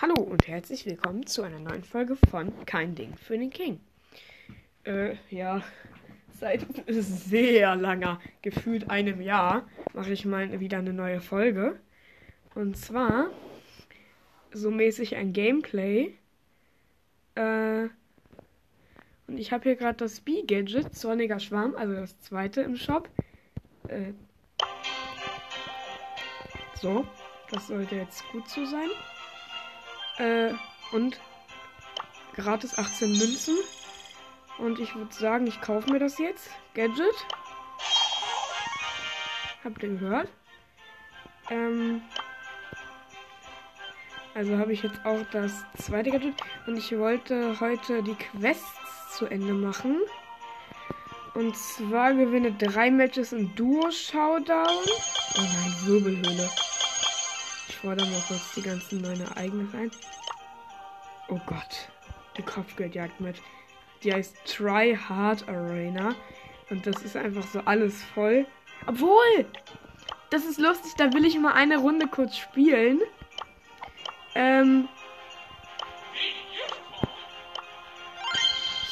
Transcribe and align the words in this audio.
Hallo 0.00 0.14
und 0.14 0.46
herzlich 0.46 0.86
willkommen 0.86 1.26
zu 1.26 1.42
einer 1.42 1.58
neuen 1.58 1.82
Folge 1.82 2.14
von 2.30 2.52
Kein 2.66 2.94
Ding 2.94 3.16
für 3.16 3.36
den 3.36 3.50
King. 3.50 3.80
Äh, 4.84 5.16
ja, 5.28 5.60
seit 6.30 6.64
sehr 6.86 7.74
langer, 7.74 8.20
gefühlt 8.40 8.90
einem 8.90 9.20
Jahr, 9.20 9.68
mache 9.94 10.12
ich 10.12 10.24
mal 10.24 10.60
wieder 10.60 10.78
eine 10.78 10.92
neue 10.92 11.20
Folge. 11.20 11.80
Und 12.54 12.76
zwar 12.76 13.30
so 14.52 14.70
mäßig 14.70 15.16
ein 15.16 15.32
Gameplay. 15.32 16.14
Äh, 17.34 17.88
und 19.26 19.36
ich 19.36 19.50
habe 19.50 19.64
hier 19.64 19.74
gerade 19.74 19.96
das 19.96 20.20
B-Gadget, 20.20 20.94
Zorniger 20.94 21.40
Schwarm, 21.40 21.74
also 21.74 21.94
das 21.94 22.20
zweite 22.20 22.60
im 22.60 22.76
Shop. 22.76 23.08
Äh, 23.88 24.12
so, 26.80 27.04
das 27.50 27.66
sollte 27.66 27.96
jetzt 27.96 28.22
gut 28.30 28.48
so 28.48 28.64
sein. 28.64 28.90
Äh, 30.18 30.52
und 30.92 31.18
gratis 32.34 32.76
18 32.76 33.10
Münzen. 33.18 33.56
Und 34.58 34.80
ich 34.80 34.94
würde 34.94 35.14
sagen, 35.14 35.46
ich 35.46 35.60
kaufe 35.60 35.90
mir 35.92 35.98
das 35.98 36.18
jetzt. 36.18 36.50
Gadget. 36.74 37.14
Habt 39.62 39.82
ihr 39.82 39.90
gehört? 39.90 40.28
Ähm, 41.50 42.02
also 44.34 44.56
habe 44.58 44.72
ich 44.72 44.82
jetzt 44.82 45.04
auch 45.04 45.24
das 45.30 45.52
zweite 45.78 46.10
Gadget. 46.10 46.34
Und 46.66 46.76
ich 46.76 46.96
wollte 46.96 47.58
heute 47.60 48.02
die 48.02 48.14
Quests 48.14 49.16
zu 49.16 49.26
Ende 49.26 49.52
machen. 49.52 49.98
Und 51.34 51.56
zwar 51.56 52.14
gewinne 52.14 52.52
drei 52.52 52.90
Matches 52.90 53.32
im 53.32 53.54
Duo-Showdown. 53.54 54.66
Oh 54.66 55.40
nein, 55.40 55.74
Wirbelhöhle. 55.84 56.50
Ich 57.78 57.82
fordere 57.82 58.08
mal 58.08 58.20
kurz 58.26 58.54
die 58.56 58.62
ganzen 58.62 59.00
meine 59.02 59.36
eigenen 59.36 59.70
rein. 59.72 59.92
Oh 61.28 61.38
Gott. 61.46 61.88
Die 62.36 62.42
Kopfgeldjagd 62.42 63.20
mit. 63.20 63.36
Die 64.02 64.12
heißt 64.12 64.36
Try 64.44 64.98
Hard 65.08 65.48
Arena. 65.48 66.16
Und 66.70 66.84
das 66.88 67.00
ist 67.02 67.16
einfach 67.16 67.46
so 67.46 67.60
alles 67.60 68.02
voll. 68.02 68.48
Obwohl! 68.88 69.46
Das 70.30 70.44
ist 70.44 70.58
lustig, 70.58 70.94
da 70.96 71.12
will 71.12 71.24
ich 71.24 71.38
mal 71.38 71.52
eine 71.52 71.76
Runde 71.76 72.08
kurz 72.08 72.36
spielen. 72.36 73.00
Ähm. 74.34 74.88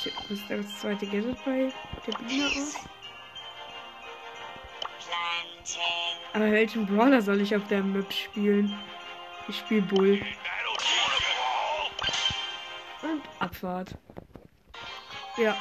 Ich, 0.04 0.30
ist 0.30 0.48
das 0.48 0.78
zweite 0.78 1.06
Gadget 1.06 1.44
bei 1.44 1.72
der 2.06 2.18
Biene 2.18 2.46
aus? 2.46 2.76
Aber 6.32 6.50
welchen 6.50 6.86
Brawler 6.86 7.22
soll 7.22 7.40
ich 7.40 7.54
auf 7.56 7.66
der 7.68 7.82
Map 7.82 8.12
spielen? 8.12 8.76
Ich 9.48 9.58
spiele 9.58 9.82
Bull. 9.82 10.20
Und 13.02 13.22
Abfahrt. 13.38 13.94
Ja. 15.36 15.56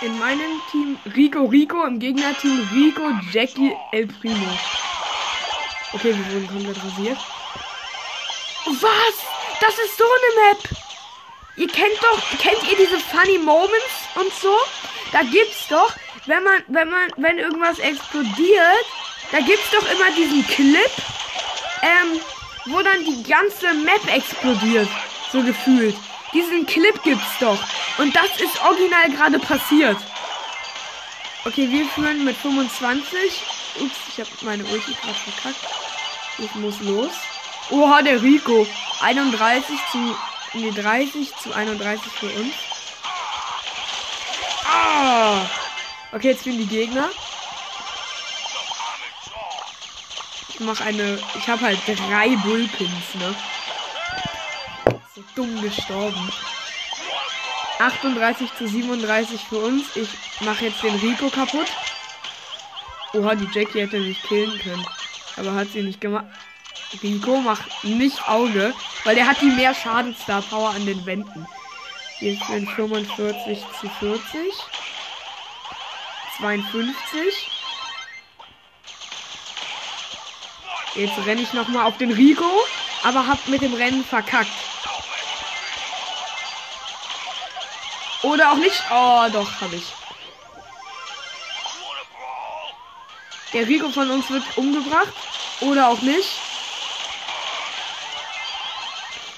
In 0.00 0.18
meinem 0.18 0.60
Team 0.70 0.98
Rico 1.14 1.44
Rico, 1.44 1.84
im 1.84 1.98
Gegnerteam 1.98 2.68
Rico 2.72 3.10
Jackie 3.30 3.72
El 3.92 4.06
Primo. 4.06 4.58
Okay, 5.92 6.14
wir 6.16 6.32
wurden 6.32 6.48
komplett 6.48 6.84
rasiert. 6.84 7.18
Was? 8.66 9.14
Das 9.60 9.78
ist 9.78 9.98
so 9.98 10.04
eine 10.04 10.48
Map. 10.48 10.68
Ihr 11.56 11.68
kennt 11.68 11.98
doch, 12.00 12.38
kennt 12.38 12.62
ihr 12.70 12.76
diese 12.76 12.98
Funny 12.98 13.38
Moments 13.38 14.08
und 14.14 14.32
so? 14.32 14.56
Da 15.12 15.22
gibt's 15.22 15.68
doch, 15.68 15.92
wenn 16.26 16.42
man, 16.42 16.62
wenn 16.68 16.88
man, 16.88 17.10
wenn 17.16 17.38
irgendwas 17.38 17.78
explodiert, 17.78 18.86
da 19.32 19.40
gibt's 19.40 19.70
doch 19.72 19.90
immer 19.90 20.10
diesen 20.16 20.46
Clip, 20.46 20.92
ähm, 21.82 22.20
wo 22.66 22.82
dann 22.82 23.04
die 23.04 23.22
ganze 23.22 23.72
Map 23.74 24.06
explodiert. 24.14 24.88
So 25.32 25.42
gefühlt. 25.42 25.96
Diesen 26.32 26.66
Clip 26.66 27.02
gibt's 27.02 27.38
doch. 27.40 27.58
Und 27.98 28.14
das 28.14 28.28
ist 28.40 28.62
original 28.62 29.10
gerade 29.10 29.38
passiert. 29.38 29.96
Okay, 31.44 31.68
wir 31.70 31.86
führen 31.86 32.24
mit 32.24 32.36
25. 32.36 33.42
Ups, 33.80 33.96
ich 34.08 34.20
habe 34.20 34.30
meine 34.42 34.64
Ulti 34.64 34.92
gerade 34.92 35.14
verkackt. 35.14 35.66
Ich 36.38 36.54
muss 36.54 36.78
los. 36.80 37.12
Oha, 37.70 38.02
der 38.02 38.22
Rico. 38.22 38.66
31 39.00 39.78
zu. 39.90 40.16
Nee, 40.54 40.70
30 40.70 41.34
zu 41.36 41.52
31 41.52 42.12
für 42.12 42.26
uns. 42.26 42.54
Ah! 44.66 45.46
Okay, 46.12 46.28
jetzt 46.28 46.44
sind 46.44 46.58
die 46.58 46.66
Gegner. 46.66 47.08
Mache 50.62 50.84
eine. 50.84 51.18
Ich 51.36 51.48
habe 51.48 51.62
halt 51.62 51.78
drei 51.86 52.36
Bullpins, 52.36 53.14
ne? 53.14 53.34
So 55.14 55.22
dumm 55.34 55.60
gestorben. 55.60 56.32
38 57.78 58.50
zu 58.56 58.68
37 58.68 59.40
für 59.48 59.58
uns. 59.58 59.96
Ich 59.96 60.08
mache 60.40 60.66
jetzt 60.66 60.82
den 60.82 60.94
Rico 60.96 61.28
kaputt. 61.28 61.66
Oha, 63.14 63.34
die 63.34 63.48
Jackie 63.52 63.80
hätte 63.80 63.98
mich 63.98 64.22
killen 64.22 64.58
können. 64.60 64.86
Aber 65.36 65.52
hat 65.54 65.68
sie 65.72 65.82
nicht 65.82 66.00
gemacht. 66.00 66.26
Rico 67.02 67.38
macht 67.40 67.84
nicht 67.84 68.28
Auge, 68.28 68.74
weil 69.04 69.14
der 69.14 69.26
hat 69.26 69.40
die 69.40 69.46
mehr 69.46 69.74
Schadensstar 69.74 70.42
Power 70.42 70.70
an 70.70 70.86
den 70.86 71.04
Wänden. 71.06 71.46
Hier 72.18 72.38
sind 72.46 72.70
45 72.70 73.64
zu 73.80 73.88
40. 73.98 74.52
52. 76.38 77.61
Jetzt 80.94 81.18
renne 81.26 81.40
ich 81.40 81.52
nochmal 81.54 81.86
auf 81.86 81.96
den 81.96 82.12
Rico, 82.12 82.44
aber 83.02 83.26
hab 83.26 83.48
mit 83.48 83.62
dem 83.62 83.74
Rennen 83.74 84.04
verkackt. 84.04 84.50
Oder 88.22 88.52
auch 88.52 88.56
nicht. 88.56 88.82
Oh, 88.90 89.26
doch, 89.32 89.60
habe 89.60 89.76
ich. 89.76 89.94
Der 93.52 93.66
Rico 93.66 93.90
von 93.90 94.10
uns 94.10 94.30
wird 94.30 94.44
umgebracht. 94.56 95.12
Oder 95.60 95.88
auch 95.88 96.00
nicht. 96.02 96.28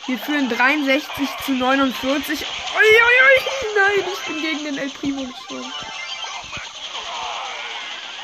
Wir 0.07 0.19
führen 0.19 0.49
63 0.49 1.29
zu 1.47 1.53
49. 1.53 2.45
Uiuiui, 2.77 3.75
nein, 3.77 4.05
ich 4.13 4.27
bin 4.27 4.43
gegen 4.43 4.65
den 4.65 4.79
El 4.79 4.91
Primo 4.91 5.25
gestorben. 5.25 5.73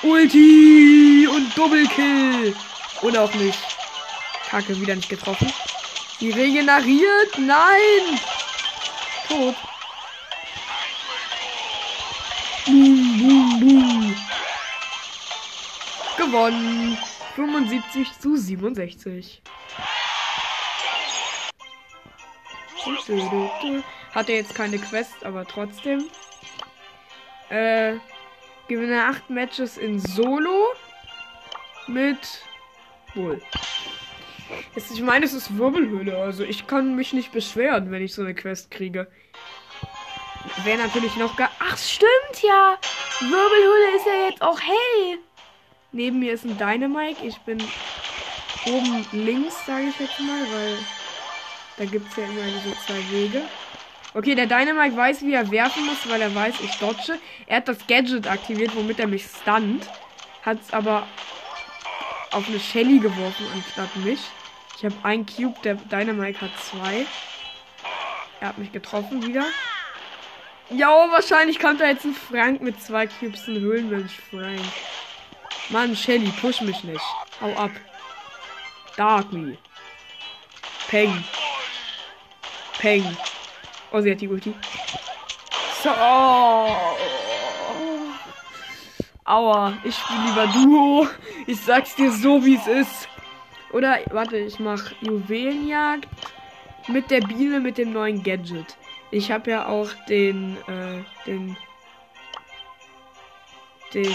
Ulti 0.03 1.29
und 1.31 1.57
Doppelkill. 1.57 2.55
Oder 3.03 3.23
auch 3.25 3.35
nicht. 3.35 3.59
Kacke, 4.49 4.79
wieder 4.81 4.95
nicht 4.95 5.09
getroffen. 5.09 5.53
Die 6.21 6.31
regeneriert. 6.31 7.39
Nein. 7.39 8.21
Tot. 9.29 9.55
Boom, 12.67 13.19
boom, 13.19 13.61
boom. 13.61 14.17
Gewonnen. 16.17 16.99
75 17.37 18.19
zu 18.19 18.37
67. 18.37 19.43
Hatte 24.15 24.33
jetzt 24.33 24.55
keine 24.55 24.79
Quest, 24.79 25.25
aber 25.25 25.47
trotzdem. 25.47 26.05
Äh, 27.49 27.95
gewinne 28.69 29.05
8 29.07 29.31
Matches 29.31 29.77
in 29.77 29.99
Solo 29.99 30.69
mit 31.87 32.19
Jetzt, 34.75 34.91
ich 34.93 35.03
meine, 35.03 35.25
es 35.25 35.33
ist 35.33 35.57
Wirbelhöhle, 35.57 36.17
also 36.17 36.45
ich 36.45 36.67
kann 36.67 36.97
mich 36.97 37.13
nicht 37.13 37.33
beschweren, 37.33 37.91
wenn 37.91 38.03
ich 38.03 38.15
so 38.15 38.23
eine 38.23 38.35
Quest 38.35 38.71
kriege. 38.71 39.07
Wäre 40.65 40.79
natürlich 40.79 41.17
noch 41.17 41.37
gar. 41.37 41.51
Ach, 41.59 41.77
stimmt 41.77 42.43
ja! 42.43 42.79
Wirbelhöhle 43.21 43.97
ist 43.97 44.07
ja 44.07 44.29
jetzt 44.29 44.43
auch 44.43 44.61
hell! 44.61 45.19
Neben 45.93 46.21
mir 46.21 46.33
ist 46.33 46.45
ein 46.45 46.57
Dynamite. 46.57 47.25
Ich 47.25 47.39
bin 47.41 47.59
oben 48.67 49.07
links, 49.13 49.67
sage 49.67 49.89
ich 49.89 49.99
jetzt 49.99 50.21
mal, 50.21 50.43
weil 50.53 50.77
da 51.77 51.85
gibt 51.85 52.11
es 52.11 52.17
ja 52.17 52.25
immer 52.25 52.43
diese 52.45 52.77
zwei 52.87 53.13
Wege. 53.13 53.43
Okay, 54.15 54.35
der 54.35 54.47
Dynamite 54.47 54.97
weiß, 54.97 55.23
wie 55.23 55.35
er 55.35 55.51
werfen 55.51 55.87
muss, 55.87 56.09
weil 56.09 56.21
er 56.21 56.35
weiß, 56.35 56.55
ich 56.63 56.73
dodge. 56.79 57.19
Er 57.47 57.59
hat 57.59 57.69
das 57.69 57.87
Gadget 57.87 58.27
aktiviert, 58.27 58.75
womit 58.75 58.99
er 58.99 59.07
mich 59.07 59.25
stunt. 59.25 59.87
Hat 60.43 60.59
es 60.61 60.73
aber 60.73 61.07
auf 62.33 62.49
eine 62.49 62.61
Shelly 62.61 62.99
geworfen, 62.99 63.47
anstatt 63.55 63.95
mich. 63.97 64.21
Ich 64.77 64.85
habe 64.85 64.95
einen 65.03 65.27
Cube, 65.27 65.57
der 65.63 65.75
Dynamite 65.75 66.41
hat 66.41 66.51
zwei. 66.59 67.07
Er 68.41 68.49
hat 68.49 68.59
mich 68.59 68.73
getroffen 68.73 69.27
wieder. 69.27 69.45
Ja, 70.71 70.89
wahrscheinlich 70.89 71.59
kommt 71.59 71.81
da 71.81 71.87
jetzt 71.87 72.05
ein 72.05 72.15
Frank 72.15 72.63
mit 72.63 72.81
zwei 72.83 73.07
Cubes, 73.07 73.47
ein 73.49 73.61
Höhlenmensch 73.61 74.15
Frank. 74.31 74.61
Mann, 75.69 75.95
Shelly, 75.95 76.33
push 76.41 76.61
mich 76.63 76.83
nicht. 76.85 77.05
Hau 77.41 77.53
ab. 77.55 77.71
Dark 78.97 79.33
me. 79.33 79.57
Peng. 80.89 81.25
Peng. 82.79 83.17
Oh, 83.93 84.01
sie 84.01 84.13
hat 84.13 84.21
die 84.21 84.29
Ulti. 84.29 84.55
So. 85.83 85.91
Aua, 89.31 89.79
ich 89.85 89.95
spiele 89.97 90.25
lieber 90.25 90.47
Duo. 90.49 91.09
Ich 91.47 91.61
sag's 91.61 91.95
dir 91.95 92.11
so, 92.11 92.45
wie 92.45 92.57
es 92.57 92.67
ist. 92.67 93.09
Oder, 93.73 94.01
warte, 94.11 94.37
ich 94.37 94.59
mach 94.59 94.91
Juwelenjagd. 95.03 96.09
mit 96.89 97.13
der 97.13 97.21
Biene 97.21 97.61
mit 97.61 97.79
dem 97.79 97.93
neuen 97.93 98.25
Gadget. 98.25 98.77
Ich 99.13 99.31
habe 99.31 99.53
ja 99.53 99.69
auch 99.69 99.89
den, 100.09 100.57
äh, 100.67 101.05
den, 101.27 101.57
den, 103.95 104.15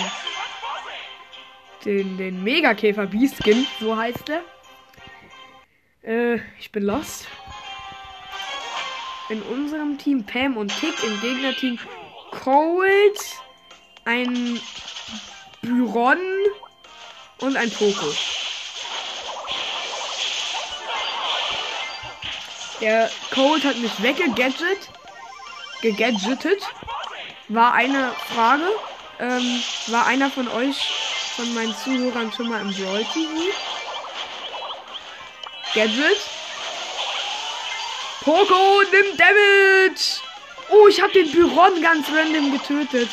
den, 1.85 2.17
den 2.17 2.44
Megakäfer 2.44 3.06
B-Skin, 3.06 3.65
so 3.79 3.95
heißt 3.95 4.27
der. 4.27 4.41
Äh, 6.03 6.39
ich 6.59 6.71
bin 6.73 6.83
lost. 6.83 7.27
In 9.29 9.41
unserem 9.44 9.97
Team 9.97 10.25
Pam 10.25 10.57
und 10.57 10.77
Tick, 10.77 10.95
im 11.03 11.21
Gegnerteam 11.21 11.79
Cold, 12.31 13.17
ein 14.03 14.59
Byron 15.65 16.19
und 17.41 17.57
ein 17.57 17.71
Poco. 17.71 18.13
Der 22.81 23.09
Cold 23.33 23.63
hat 23.63 23.77
mich 23.77 23.91
weggegadget. 24.01 24.89
Gegadgetet. 25.81 26.62
War 27.47 27.73
eine 27.73 28.12
Frage. 28.33 28.67
Ähm, 29.19 29.63
war 29.88 30.06
einer 30.06 30.29
von 30.29 30.47
euch, 30.50 30.77
von 31.35 31.53
meinen 31.53 31.75
Zuhörern 31.83 32.31
schon 32.31 32.50
mal 32.50 32.62
im 32.62 32.73
Brawl 32.73 33.03
TV? 33.13 33.31
Gadget. 35.73 36.19
Poco 38.21 38.81
nimmt 38.91 39.19
Damage. 39.19 40.21
Oh, 40.69 40.88
ich 40.88 41.01
habe 41.01 41.13
den 41.13 41.31
Byron 41.31 41.81
ganz 41.81 42.07
random 42.09 42.51
getötet. 42.51 43.09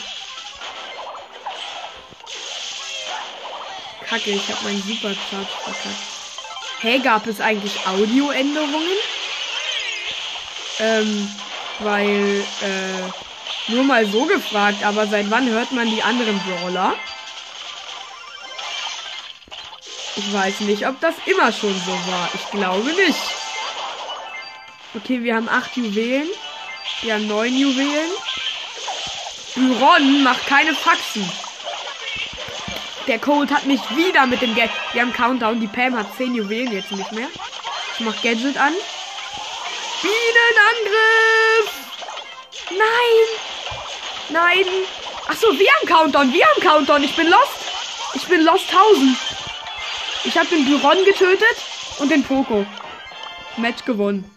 Kacke, 4.12 4.32
ich 4.32 4.46
habe 4.50 4.64
meinen 4.64 4.82
Supercharge 4.82 5.48
verkackt. 5.64 5.96
Hey, 6.80 6.98
gab 6.98 7.26
es 7.26 7.40
eigentlich 7.40 7.86
Audioänderungen? 7.86 8.98
Ähm, 10.80 11.30
weil, 11.78 12.44
äh, 12.60 13.72
nur 13.72 13.84
mal 13.84 14.04
so 14.04 14.26
gefragt, 14.26 14.84
aber 14.84 15.06
seit 15.06 15.30
wann 15.30 15.48
hört 15.48 15.72
man 15.72 15.88
die 15.88 16.02
anderen 16.02 16.38
Brawler? 16.40 16.94
Ich 20.16 20.30
weiß 20.30 20.60
nicht, 20.60 20.86
ob 20.86 21.00
das 21.00 21.14
immer 21.24 21.50
schon 21.50 21.74
so 21.86 21.92
war. 21.92 22.28
Ich 22.34 22.50
glaube 22.50 22.92
nicht. 22.92 23.22
Okay, 24.94 25.22
wir 25.22 25.36
haben 25.36 25.48
acht 25.48 25.74
Juwelen. 25.74 26.28
Wir 27.00 27.14
haben 27.14 27.26
neun 27.28 27.56
Juwelen. 27.56 28.10
Byron 29.54 30.22
macht 30.22 30.46
keine 30.46 30.74
Faxen. 30.74 31.26
Der 33.08 33.18
Cold 33.18 33.50
hat 33.50 33.66
mich 33.66 33.80
wieder 33.96 34.26
mit 34.26 34.42
dem 34.42 34.54
Geld. 34.54 34.70
Wir 34.92 35.02
haben 35.02 35.12
Countdown. 35.12 35.60
Die 35.60 35.66
Pam 35.66 35.96
hat 35.96 36.06
zehn 36.16 36.34
Juwelen 36.34 36.72
jetzt 36.72 36.92
nicht 36.92 37.10
mehr. 37.12 37.28
Ich 37.94 38.00
mach 38.04 38.14
Gadget 38.22 38.56
an. 38.56 38.72
Bienenangriff! 40.02 41.72
Nein! 42.70 43.26
Nein! 44.30 44.66
Achso, 45.26 45.58
wir 45.58 45.68
haben 45.72 45.88
Countdown. 45.88 46.32
Wir 46.32 46.46
haben 46.46 46.60
Countdown. 46.62 47.02
Ich 47.02 47.16
bin 47.16 47.28
lost. 47.28 47.58
Ich 48.14 48.26
bin 48.26 48.44
lost 48.44 48.68
1000. 48.70 49.16
Ich 50.24 50.38
habe 50.38 50.46
den 50.48 50.64
Byron 50.64 51.04
getötet 51.04 51.56
und 51.98 52.10
den 52.10 52.22
Poco. 52.22 52.64
Match 53.56 53.84
gewonnen. 53.84 54.30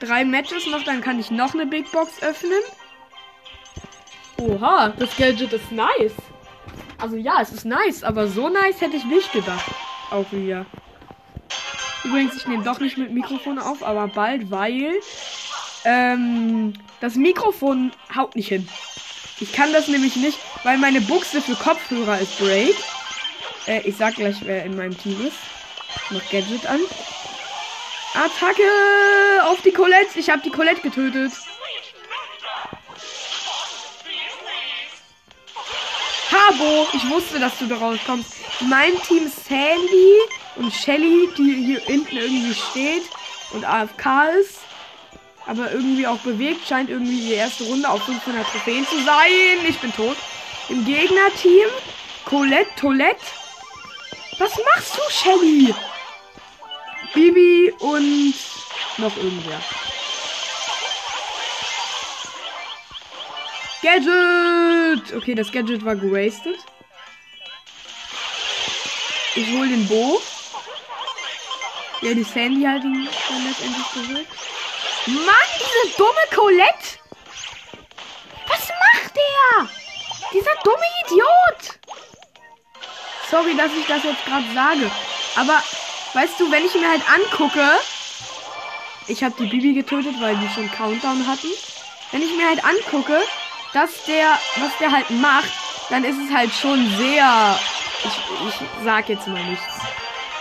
Drei 0.00 0.24
Matches 0.24 0.66
noch, 0.66 0.82
dann 0.84 1.00
kann 1.00 1.18
ich 1.18 1.30
noch 1.30 1.54
eine 1.54 1.66
Big 1.66 1.90
Box 1.90 2.20
öffnen. 2.22 2.60
Oha, 4.38 4.90
das 4.98 5.16
Gadget 5.16 5.52
ist 5.52 5.72
nice. 5.72 6.14
Also 6.98 7.16
ja, 7.16 7.40
es 7.40 7.52
ist 7.52 7.64
nice, 7.64 8.02
aber 8.02 8.28
so 8.28 8.48
nice 8.48 8.80
hätte 8.80 8.96
ich 8.96 9.04
nicht 9.04 9.32
gedacht. 9.32 9.70
Auch 10.10 10.30
wieder. 10.30 10.66
Übrigens, 12.04 12.36
ich 12.36 12.46
nehme 12.46 12.62
doch 12.62 12.78
nicht 12.78 12.96
mit 12.98 13.12
Mikrofon 13.12 13.58
auf, 13.58 13.82
aber 13.82 14.06
bald, 14.08 14.50
weil 14.50 15.00
ähm, 15.84 16.74
das 17.00 17.16
Mikrofon 17.16 17.92
haut 18.14 18.36
nicht 18.36 18.48
hin. 18.48 18.68
Ich 19.40 19.52
kann 19.52 19.72
das 19.72 19.88
nämlich 19.88 20.16
nicht, 20.16 20.38
weil 20.62 20.78
meine 20.78 21.00
Buchse 21.00 21.42
für 21.42 21.54
Kopfhörer 21.54 22.18
ist 22.20 22.38
Break. 22.38 22.76
Äh, 23.66 23.80
ich 23.80 23.96
sag 23.96 24.14
gleich, 24.14 24.36
wer 24.42 24.64
in 24.64 24.76
meinem 24.76 24.96
Team 24.96 25.26
ist. 25.26 25.36
Mach 26.10 26.22
Gadget 26.30 26.64
an. 26.66 26.80
Attacke 28.14 28.62
auf 29.44 29.60
die 29.62 29.72
Colette. 29.72 30.18
Ich 30.18 30.30
habe 30.30 30.40
die 30.42 30.50
Colette 30.50 30.80
getötet. 30.80 31.32
Habo, 36.46 36.86
ich 36.92 37.08
wusste, 37.10 37.40
dass 37.40 37.58
du 37.58 37.66
da 37.66 37.76
rauskommst. 37.76 38.30
Mein 38.68 38.92
Team 39.02 39.28
Sandy 39.28 40.12
und 40.56 40.72
Shelly, 40.72 41.28
die 41.36 41.54
hier 41.64 41.80
hinten 41.80 42.16
irgendwie 42.16 42.54
steht 42.54 43.02
und 43.52 43.64
AFK 43.64 44.28
ist, 44.40 44.60
aber 45.46 45.72
irgendwie 45.72 46.06
auch 46.06 46.18
bewegt, 46.18 46.66
scheint 46.68 46.88
irgendwie 46.88 47.20
die 47.20 47.32
erste 47.32 47.64
Runde 47.64 47.88
auf 47.88 48.02
500 48.04 48.46
Trophäen 48.46 48.86
zu 48.86 48.96
sein. 49.04 49.66
Ich 49.68 49.78
bin 49.78 49.92
tot. 49.92 50.16
Im 50.68 50.84
Gegnerteam 50.84 51.68
Colette, 52.24 52.70
Toilette. 52.76 53.24
Was 54.38 54.52
machst 54.74 54.96
du, 54.96 55.00
Shelly? 55.10 55.74
Bibi 57.12 57.72
und 57.80 58.34
noch 58.98 59.16
irgendwer. 59.16 59.60
Gadget! 63.86 65.14
Okay, 65.14 65.36
das 65.36 65.52
Gadget 65.52 65.84
war 65.84 65.94
gewastet. 65.94 66.58
Ich 69.36 69.46
hole 69.52 69.68
den 69.68 69.86
Bo. 69.86 70.20
Ja, 72.00 72.12
die 72.12 72.24
Sandy 72.24 72.64
hat 72.64 72.82
ihn 72.82 73.08
dann 73.28 73.46
letztendlich 73.46 73.92
geholt. 73.94 74.26
Mann, 75.06 75.50
diese 75.60 75.96
dumme 75.96 76.26
Colette! 76.34 76.98
Was 78.48 78.68
macht 78.68 79.14
der? 79.14 79.68
Dieser 80.32 80.54
dumme 80.64 80.86
Idiot! 81.04 81.78
Sorry, 83.30 83.56
dass 83.56 83.70
ich 83.72 83.86
das 83.86 84.02
jetzt 84.02 84.24
gerade 84.24 84.52
sage. 84.52 84.90
Aber, 85.36 85.62
weißt 86.14 86.40
du, 86.40 86.50
wenn 86.50 86.64
ich 86.64 86.74
mir 86.74 86.88
halt 86.88 87.02
angucke, 87.08 87.70
ich 89.06 89.22
habe 89.22 89.36
die 89.38 89.46
Bibi 89.46 89.74
getötet, 89.74 90.16
weil 90.20 90.36
die 90.38 90.48
schon 90.48 90.68
Countdown 90.72 91.24
hatten. 91.28 91.52
Wenn 92.10 92.22
ich 92.22 92.36
mir 92.36 92.48
halt 92.48 92.64
angucke, 92.64 93.20
dass 93.72 94.04
der, 94.04 94.38
was 94.56 94.70
der 94.80 94.90
halt 94.90 95.10
macht, 95.10 95.50
dann 95.90 96.04
ist 96.04 96.16
es 96.18 96.34
halt 96.34 96.52
schon 96.52 96.88
sehr. 96.96 97.58
Ich, 98.04 98.48
ich 98.48 98.84
sag 98.84 99.08
jetzt 99.08 99.26
mal 99.26 99.42
nichts. 99.44 99.64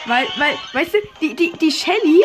Weil, 0.05 0.27
weil, 0.37 0.57
weißt 0.73 0.93
du, 0.93 0.97
die, 1.21 1.35
die, 1.35 1.51
die 1.53 1.71
Shelly, 1.71 2.23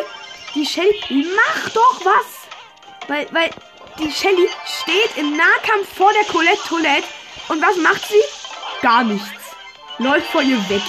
die 0.55 0.67
Shelly, 0.67 1.27
mach 1.35 1.71
doch 1.71 2.01
was! 2.05 3.09
Weil, 3.09 3.27
weil, 3.33 3.51
die 3.99 4.11
Shelly 4.11 4.49
steht 4.83 5.17
im 5.17 5.37
Nahkampf 5.37 5.95
vor 5.97 6.13
der 6.13 6.25
Colette 6.25 6.61
Toilette 6.69 7.09
und 7.49 7.63
was 7.63 7.77
macht 7.77 8.07
sie? 8.07 8.23
Gar 8.83 9.05
nichts. 9.05 9.29
Läuft 9.99 10.27
vor 10.31 10.43
ihr 10.43 10.59
weg. 10.69 10.83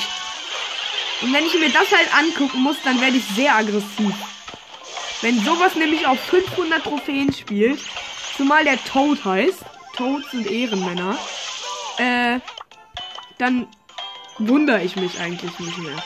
Und 1.22 1.34
wenn 1.34 1.46
ich 1.46 1.54
mir 1.54 1.70
das 1.70 1.92
halt 1.92 2.14
angucken 2.16 2.62
muss, 2.62 2.78
dann 2.84 3.00
werde 3.00 3.18
ich 3.18 3.26
sehr 3.36 3.56
aggressiv. 3.56 4.16
Wenn 5.22 5.40
sowas 5.44 5.76
nämlich 5.76 6.06
auf 6.08 6.20
500 6.20 6.84
Trophäen 6.84 7.32
spielt, 7.34 7.80
zumal 8.38 8.64
der 8.64 8.84
Toad 8.84 9.24
heißt, 9.24 9.64
Toads 9.96 10.32
sind 10.32 10.50
Ehrenmänner, 10.50 11.18
äh, 11.98 12.40
dann 13.38 13.68
wundere 14.38 14.82
ich 14.82 14.96
mich 14.96 15.20
eigentlich 15.20 15.58
nicht 15.60 15.78
mehr. 15.80 15.98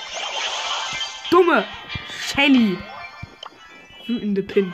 Dumme 1.30 1.66
Shelly. 2.28 2.78
Wütende 4.08 4.44
Pin. 4.44 4.74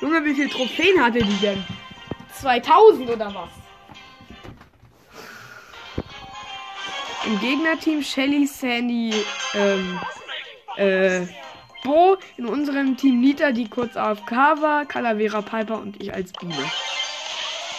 Junge, 0.00 0.24
wie 0.24 0.34
viele 0.34 0.48
Trophäen 0.48 1.02
hatte 1.02 1.18
die 1.18 1.36
denn? 1.36 1.64
2000 2.40 3.10
oder 3.10 3.34
was? 3.34 3.50
Im 7.26 7.38
Gegnerteam 7.40 8.02
Shelly, 8.02 8.46
Sandy, 8.46 9.14
ähm, 9.54 10.00
äh, 10.76 11.26
Bo. 11.84 12.16
In 12.36 12.46
unserem 12.46 12.96
Team 12.96 13.20
Nita, 13.20 13.52
die 13.52 13.68
kurz 13.68 13.96
AFK 13.96 14.32
war, 14.60 14.86
Calavera 14.86 15.42
Piper 15.42 15.80
und 15.80 16.02
ich 16.02 16.12
als 16.12 16.32
Biene. 16.32 16.70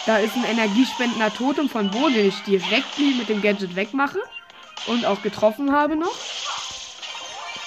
Da 0.06 0.18
ist 0.18 0.34
ein 0.34 0.44
energiespendender 0.44 1.32
Totem 1.32 1.68
von 1.68 1.90
Bo, 1.90 2.08
den 2.08 2.28
ich 2.28 2.42
direkt 2.42 2.98
mit 2.98 3.28
dem 3.28 3.40
Gadget 3.40 3.76
wegmache. 3.76 4.18
Und 4.86 5.04
auch 5.06 5.22
getroffen 5.22 5.72
habe 5.72 5.94
noch. 5.94 6.14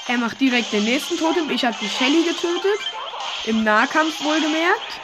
Er 0.07 0.17
macht 0.17 0.39
direkt 0.41 0.73
den 0.73 0.83
nächsten 0.83 1.17
Totem. 1.17 1.49
Ich 1.49 1.63
habe 1.63 1.77
die 1.79 1.89
Shelly 1.89 2.23
getötet. 2.23 2.79
Im 3.45 3.63
Nahkampf 3.63 4.23
wohlgemerkt. 4.23 4.99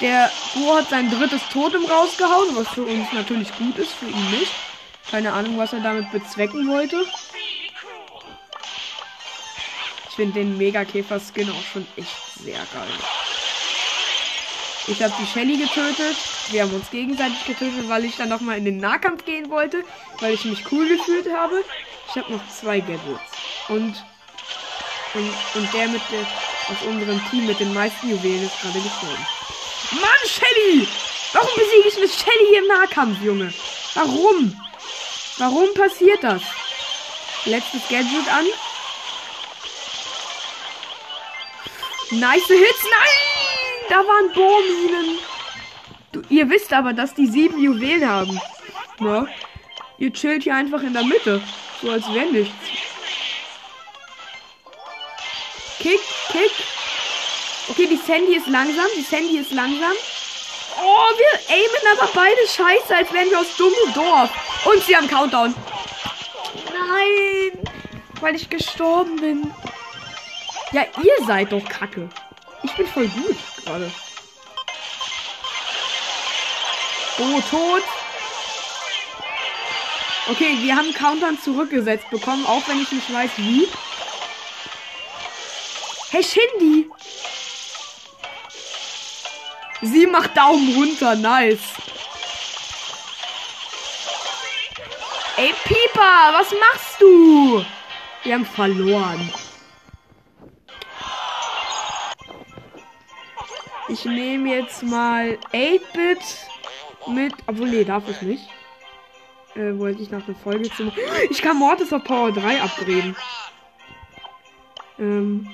Der 0.00 0.30
Bo 0.54 0.74
hat 0.74 0.90
sein 0.90 1.10
drittes 1.10 1.42
Totem 1.52 1.84
rausgehauen, 1.84 2.56
was 2.56 2.68
für 2.68 2.82
uns 2.82 3.12
natürlich 3.12 3.56
gut 3.56 3.78
ist, 3.78 3.92
für 3.92 4.06
ihn 4.06 4.30
nicht. 4.30 4.52
Keine 5.10 5.32
Ahnung, 5.32 5.56
was 5.56 5.72
er 5.72 5.80
damit 5.80 6.10
bezwecken 6.10 6.68
wollte. 6.68 7.06
Ich 10.08 10.16
finde 10.16 10.40
den 10.40 10.58
Megakäfer-Skin 10.58 11.50
auch 11.50 11.62
schon 11.72 11.86
echt 11.96 12.08
sehr 12.42 12.58
geil. 12.72 13.23
Ich 14.86 15.02
habe 15.02 15.14
die 15.18 15.26
Shelly 15.26 15.56
getötet. 15.56 16.16
Wir 16.50 16.62
haben 16.62 16.74
uns 16.74 16.90
gegenseitig 16.90 17.44
getötet, 17.46 17.88
weil 17.88 18.04
ich 18.04 18.16
dann 18.16 18.28
nochmal 18.28 18.58
in 18.58 18.64
den 18.66 18.78
Nahkampf 18.78 19.24
gehen 19.24 19.50
wollte, 19.50 19.82
weil 20.20 20.34
ich 20.34 20.44
mich 20.44 20.70
cool 20.70 20.86
gefühlt 20.88 21.26
habe. 21.34 21.64
Ich 22.08 22.16
habe 22.16 22.32
noch 22.32 22.48
zwei 22.48 22.80
Gadgets. 22.80 23.20
Und 23.68 23.94
Und, 25.14 25.32
und 25.54 25.72
der 25.72 25.88
mit 25.88 26.02
der, 26.10 26.20
aus 26.20 26.86
unserem 26.88 27.20
Team 27.30 27.46
mit 27.46 27.60
den 27.60 27.72
meisten 27.72 28.10
Juwelen 28.10 28.44
ist 28.44 28.60
gerade 28.60 28.80
gestorben. 28.80 29.26
Mann, 29.92 30.22
Shelly! 30.26 30.88
Warum 31.32 31.50
besiege 31.54 31.88
ich 31.88 31.98
mit 32.00 32.10
Shelly 32.10 32.58
im 32.58 32.66
Nahkampf, 32.66 33.22
Junge? 33.22 33.54
Warum? 33.94 34.60
Warum 35.38 35.72
passiert 35.74 36.22
das? 36.22 36.42
Letztes 37.44 37.82
Gadget 37.88 38.28
an. 38.28 38.46
Nice 42.10 42.46
Hits. 42.48 42.82
Nein! 42.82 43.33
Da 43.88 43.96
waren 43.96 44.32
Bohrminen. 44.32 45.18
Du, 46.12 46.22
ihr 46.28 46.48
wisst 46.48 46.72
aber, 46.72 46.92
dass 46.92 47.14
die 47.14 47.26
sieben 47.26 47.62
Juwelen 47.62 48.08
haben. 48.08 48.40
Ne? 49.00 49.28
Ihr 49.98 50.12
chillt 50.12 50.44
hier 50.44 50.54
einfach 50.54 50.82
in 50.82 50.92
der 50.92 51.04
Mitte. 51.04 51.42
So 51.82 51.90
als 51.90 52.12
wäre 52.12 52.30
nichts. 52.30 52.54
Kick, 55.78 56.00
Kick. 56.28 56.52
Okay, 57.68 57.86
die 57.86 57.96
Sandy 57.96 58.36
ist 58.36 58.46
langsam. 58.46 58.86
Die 58.96 59.02
Sandy 59.02 59.38
ist 59.38 59.52
langsam. 59.52 59.92
Oh, 60.80 61.16
wir 61.16 61.54
aimen 61.54 61.98
aber 61.98 62.10
beide 62.14 62.40
scheiße, 62.46 62.94
als 62.94 63.12
wären 63.12 63.30
wir 63.30 63.40
aus 63.40 63.56
Dummendorf. 63.56 64.30
Und 64.64 64.82
sie 64.82 64.96
haben 64.96 65.08
Countdown. 65.08 65.54
Nein, 66.66 67.62
weil 68.20 68.34
ich 68.34 68.48
gestorben 68.48 69.16
bin. 69.16 69.52
Ja, 70.72 70.82
ihr 71.02 71.26
seid 71.26 71.52
doch 71.52 71.64
kacke. 71.64 72.08
Ich 72.64 72.72
bin 72.72 72.86
voll 72.86 73.08
gut 73.08 73.36
gerade. 73.64 73.90
Oh, 77.18 77.40
tot. 77.50 77.82
Okay, 80.30 80.56
wir 80.62 80.74
haben 80.74 80.92
Countdown 80.94 81.38
zurückgesetzt 81.38 82.08
bekommen, 82.10 82.46
auch 82.46 82.66
wenn 82.66 82.80
ich 82.80 82.90
nicht 82.90 83.12
weiß 83.12 83.30
wie. 83.36 83.68
Hey, 86.10 86.24
Shindy. 86.24 86.90
Sie 89.82 90.06
macht 90.06 90.34
Daumen 90.34 90.74
runter, 90.74 91.14
nice. 91.14 91.60
Ey, 95.36 95.52
Pieper, 95.64 96.32
was 96.32 96.50
machst 96.52 97.00
du? 97.00 97.64
Wir 98.22 98.34
haben 98.34 98.46
verloren. 98.46 99.30
Ich 103.88 104.04
nehme 104.04 104.48
jetzt 104.56 104.82
mal 104.82 105.38
8-Bit 105.52 106.18
mit. 107.08 107.34
Obwohl, 107.46 107.68
nee, 107.68 107.84
darf 107.84 108.08
ich 108.08 108.22
nicht. 108.22 108.48
Äh, 109.54 109.78
wollte 109.78 110.02
ich 110.02 110.10
nach 110.10 110.24
der 110.24 110.34
Folge 110.34 110.70
zu. 110.70 110.90
Ich 111.30 111.42
kann 111.42 111.58
Mortis 111.58 111.92
auf 111.92 112.02
Power 112.04 112.32
3 112.32 112.62
upgraden. 112.62 113.16
Ähm. 114.98 115.48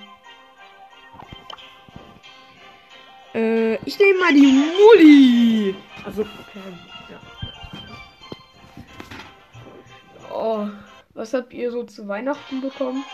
Äh, 3.34 3.74
ich 3.84 3.98
nehme 3.98 4.18
mal 4.20 4.32
die 4.32 4.64
Mulli. 4.96 5.74
Also, 6.04 6.22
Pam, 6.24 6.78
ja. 7.10 7.20
Oh, 10.32 10.68
was 11.14 11.34
habt 11.34 11.52
ihr 11.52 11.70
so 11.70 11.82
zu 11.84 12.06
Weihnachten 12.08 12.60
bekommen? 12.60 13.04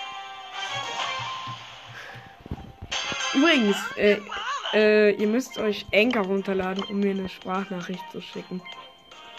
Übrigens, 3.35 3.77
äh, 3.97 4.19
äh, 4.73 5.13
ihr 5.13 5.27
müsst 5.27 5.59
euch 5.59 5.87
Enker 5.91 6.23
runterladen, 6.23 6.85
um 6.85 7.01
mir 7.01 7.11
eine 7.11 7.29
Sprachnachricht 7.29 8.03
zu 8.13 8.21
schicken. 8.21 8.61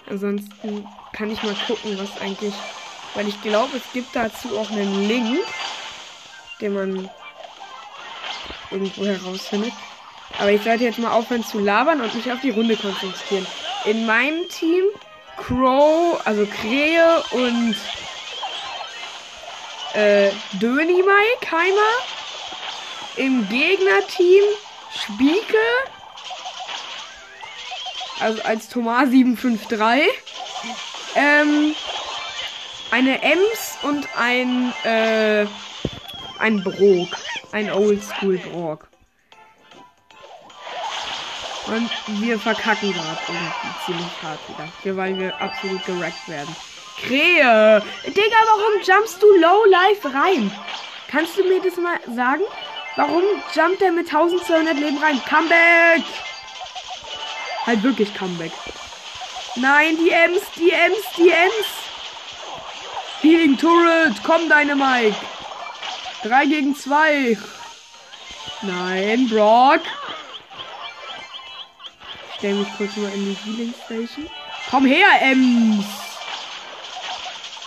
Ansonsten 0.09 0.87
kann 1.13 1.31
ich 1.31 1.41
mal 1.43 1.55
gucken, 1.67 1.97
was 1.99 2.21
eigentlich. 2.21 2.53
Weil 3.13 3.27
ich 3.27 3.41
glaube, 3.41 3.77
es 3.77 3.93
gibt 3.93 4.15
dazu 4.15 4.57
auch 4.57 4.69
einen 4.69 5.07
Link, 5.07 5.39
den 6.61 6.73
man 6.73 7.09
irgendwo 8.71 9.05
herausfindet. 9.05 9.73
Aber 10.39 10.51
ich 10.51 10.61
sollte 10.61 10.83
jetzt 10.83 10.99
mal 10.99 11.11
aufhören 11.11 11.43
zu 11.43 11.59
labern 11.59 12.01
und 12.01 12.13
mich 12.13 12.31
auf 12.31 12.41
die 12.41 12.51
Runde 12.51 12.75
konzentrieren. 12.75 13.45
In 13.85 14.05
meinem 14.05 14.47
Team 14.49 14.83
Crow, 15.37 16.19
also 16.25 16.45
Krähe 16.45 17.23
und 17.31 17.75
äh, 19.93 20.31
Döni 20.53 21.03
Mike 21.03 21.51
Heimer. 21.51 21.91
Im 23.15 23.47
Gegnerteam 23.49 24.43
Spieke. 24.93 25.57
Also 28.19 28.41
als 28.43 28.69
Thomas 28.69 29.09
753. 29.09 30.09
Ähm, 31.15 31.75
eine 32.91 33.21
Ems 33.21 33.77
und 33.83 34.07
ein, 34.17 34.73
äh, 34.83 35.45
ein 36.39 36.63
Brok. 36.63 37.17
Ein 37.51 37.71
Oldschool 37.71 38.37
Brok. 38.37 38.87
Und 41.67 41.89
wir 42.21 42.39
verkacken 42.39 42.93
gerade 42.93 43.19
irgendwie 43.27 43.85
ziemlich 43.85 44.23
hart 44.23 44.39
wieder. 44.47 44.69
Hier, 44.83 44.95
weil 44.95 45.19
wir 45.19 45.41
absolut 45.41 45.85
gerackt 45.85 46.27
werden. 46.29 46.55
Krähe! 47.01 47.83
Digga, 48.05 48.37
warum 48.45 48.81
jumpst 48.83 49.21
du 49.21 49.27
low 49.37 49.65
life 49.65 50.13
rein? 50.13 50.51
Kannst 51.09 51.37
du 51.37 51.43
mir 51.43 51.61
das 51.61 51.75
mal 51.77 51.99
sagen? 52.15 52.43
Warum 52.97 53.23
jumpt 53.53 53.83
er 53.83 53.91
mit 53.91 54.07
1200 54.07 54.75
Leben 54.75 54.97
rein? 54.97 55.21
Comeback! 55.29 56.03
Halt 57.67 57.83
wirklich 57.83 58.11
Comeback. 58.15 58.51
Nein, 59.55 59.97
die 59.97 60.09
Ems, 60.09 60.41
die 60.55 60.71
Ems, 60.71 60.97
die 61.15 61.29
Ems! 61.29 61.67
Healing 63.21 63.55
Turret, 63.55 64.15
komm 64.23 64.49
deine 64.49 64.75
Mike! 64.75 65.15
3 66.23 66.45
gegen 66.47 66.75
2. 66.75 67.37
Nein, 68.63 69.29
Brock. 69.29 69.81
Ich 72.29 72.37
stell 72.39 72.55
mich 72.55 72.67
kurz 72.77 72.95
mal 72.97 73.13
in 73.13 73.25
die 73.25 73.37
Healing 73.43 73.73
Station. 73.85 74.27
Komm 74.71 74.87
her, 74.87 75.07
Ems! 75.21 75.85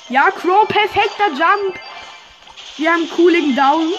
Ja, 0.09 0.33
Crow, 0.33 0.67
perfekter 0.67 1.29
Jump! 1.29 1.79
Wir 2.79 2.93
haben 2.93 3.09
Cooling 3.11 3.55
Down. 3.55 3.93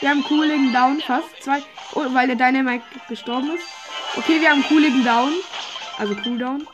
Wir 0.00 0.10
haben 0.10 0.22
Cooling 0.24 0.72
Down 0.72 1.00
fast. 1.00 1.42
Zwei. 1.42 1.62
Oh, 1.94 2.04
weil 2.12 2.26
der 2.26 2.36
Dynamite 2.36 2.84
gestorben 3.08 3.54
ist. 3.54 3.64
Okay, 4.16 4.40
wir 4.40 4.50
haben 4.50 4.62
Cooling 4.64 5.04
Down. 5.04 5.32
Also 5.98 6.14
Cooldown. 6.16 6.66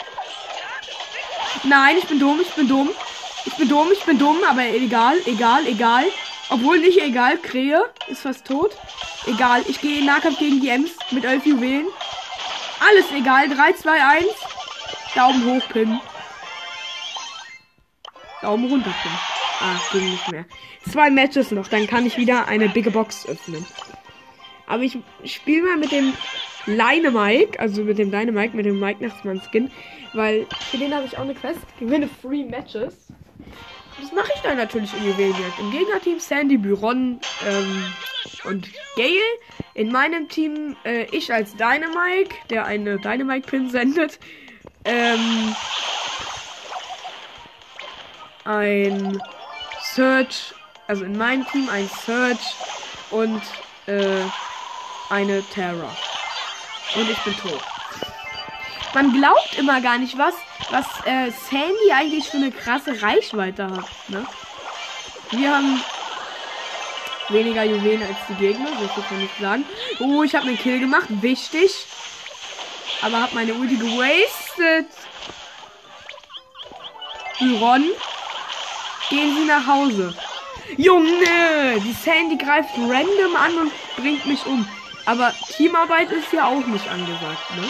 Nein, 1.65 1.97
ich 1.99 2.07
bin 2.07 2.19
dumm, 2.19 2.41
ich 2.41 2.51
bin 2.55 2.67
dumm. 2.67 2.91
Ich 3.45 3.55
bin 3.55 3.69
dumm, 3.69 3.89
ich 3.93 4.05
bin 4.05 4.19
dumm, 4.19 4.39
aber 4.49 4.63
egal, 4.63 5.17
egal, 5.27 5.67
egal. 5.67 6.05
Obwohl 6.49 6.79
nicht 6.79 6.99
egal, 6.99 7.39
Krähe 7.39 7.85
ist 8.09 8.23
fast 8.23 8.47
tot. 8.47 8.77
Egal, 9.27 9.65
ich 9.69 9.81
gehe 9.81 10.01
in 10.01 10.07
Nahkampf 10.07 10.39
gegen 10.39 10.61
die 10.61 10.69
Ems 10.69 10.91
mit 11.11 11.25
11 11.25 11.47
Juwelen. 11.47 11.87
Alles 12.89 13.11
egal, 13.13 13.49
3, 13.49 13.73
2, 13.73 14.05
1. 14.05 14.27
Daumen 15.15 15.45
hoch, 15.45 15.69
Pin. 15.69 16.01
Daumen 18.41 18.69
runter, 18.69 18.93
Pin. 19.03 19.32
Ah, 19.65 19.81
ging 19.93 20.11
nicht 20.11 20.29
mehr. 20.33 20.45
Zwei 20.91 21.09
Matches 21.09 21.53
noch, 21.53 21.69
dann 21.69 21.87
kann 21.87 22.05
ich 22.05 22.17
wieder 22.17 22.49
eine 22.49 22.69
bigge 22.69 22.91
Box 22.91 23.29
öffnen. 23.29 23.65
Aber 24.67 24.83
ich 24.83 24.99
spiele 25.25 25.63
mal 25.63 25.77
mit 25.77 25.93
dem 25.93 26.15
Mike, 26.67 27.61
also 27.61 27.85
mit 27.85 27.99
dem 27.99 28.11
Dynamite, 28.11 28.57
mit 28.57 28.67
dem 28.67 28.81
Mike 28.81 29.07
Nachtsmann 29.07 29.41
Skin, 29.41 29.71
weil 30.15 30.47
für 30.71 30.79
den 30.79 30.93
habe 30.93 31.07
ich 31.07 31.17
auch 31.17 31.23
eine 31.23 31.35
Quest. 31.35 31.61
Gewinne 31.79 32.09
Free 32.09 32.43
Matches. 32.43 33.13
Das 34.01 34.11
mache 34.13 34.33
ich 34.35 34.41
dann 34.41 34.57
natürlich 34.57 34.93
in 34.95 35.07
Juwelenjagd. 35.07 35.61
Im 35.61 35.71
Gegnerteam 35.71 36.19
Sandy, 36.19 36.57
Byron 36.57 37.21
ähm, 37.49 37.85
und 38.45 38.69
Gale. 38.97 39.11
In 39.75 39.93
meinem 39.93 40.29
Team 40.29 40.77
äh, 40.85 41.05
ich 41.13 41.33
als 41.33 41.53
Dynamite, 41.53 42.35
der 42.51 42.65
eine 42.65 42.99
Dynamite-Pin 42.99 43.71
sendet. 43.71 44.19
Ähm, 44.85 45.55
ein 48.45 49.23
Search, 49.95 50.55
also 50.87 51.05
in 51.05 51.17
meinem 51.17 51.47
Team 51.49 51.69
ein 51.69 51.89
Search 52.07 52.55
und 53.11 53.43
äh, 53.87 54.23
eine 55.11 55.43
Terror. 55.51 55.95
Und 56.97 57.11
ich 57.11 57.19
bin 57.25 57.37
tot. 57.37 57.61
Man 58.95 59.13
glaubt 59.13 59.55
immer 59.57 59.81
gar 59.81 59.99
nicht, 59.99 60.17
was, 60.19 60.35
was 60.71 60.87
äh, 61.07 61.31
Sandy 61.31 61.93
eigentlich 61.95 62.29
für 62.29 62.39
eine 62.39 62.51
krasse 62.51 63.03
Reichweite 63.03 63.65
hat. 63.65 63.89
Ne? 64.09 64.27
Wir 65.31 65.55
haben 65.55 65.83
weniger 67.29 67.65
Juwelen 67.65 68.03
als 68.03 68.19
die 68.29 68.35
Gegner, 68.35 68.69
so 68.69 68.89
viel 68.89 69.05
kann 69.05 69.21
ich 69.23 69.31
sagen. 69.41 69.65
Oh, 70.01 70.23
ich 70.23 70.35
habe 70.35 70.49
einen 70.49 70.59
Kill 70.59 70.81
gemacht, 70.81 71.07
wichtig. 71.09 71.87
Aber 73.03 73.23
habe 73.23 73.35
meine 73.35 73.55
Ulti 73.55 73.77
gewastet. 73.77 74.89
Byron. 77.39 77.85
Gehen 79.13 79.37
Sie 79.37 79.45
nach 79.45 79.67
Hause. 79.67 80.15
Junge, 80.79 81.79
die 81.85 81.93
Sandy 81.93 82.39
greift 82.39 82.71
random 82.79 83.37
an 83.37 83.59
und 83.59 83.73
bringt 83.97 84.25
mich 84.25 84.47
um. 84.47 84.67
Aber 85.05 85.35
Teamarbeit 85.55 86.11
ist 86.11 86.33
ja 86.33 86.47
auch 86.47 86.65
nicht 86.67 86.89
angesagt, 86.89 87.51
ne? 87.55 87.69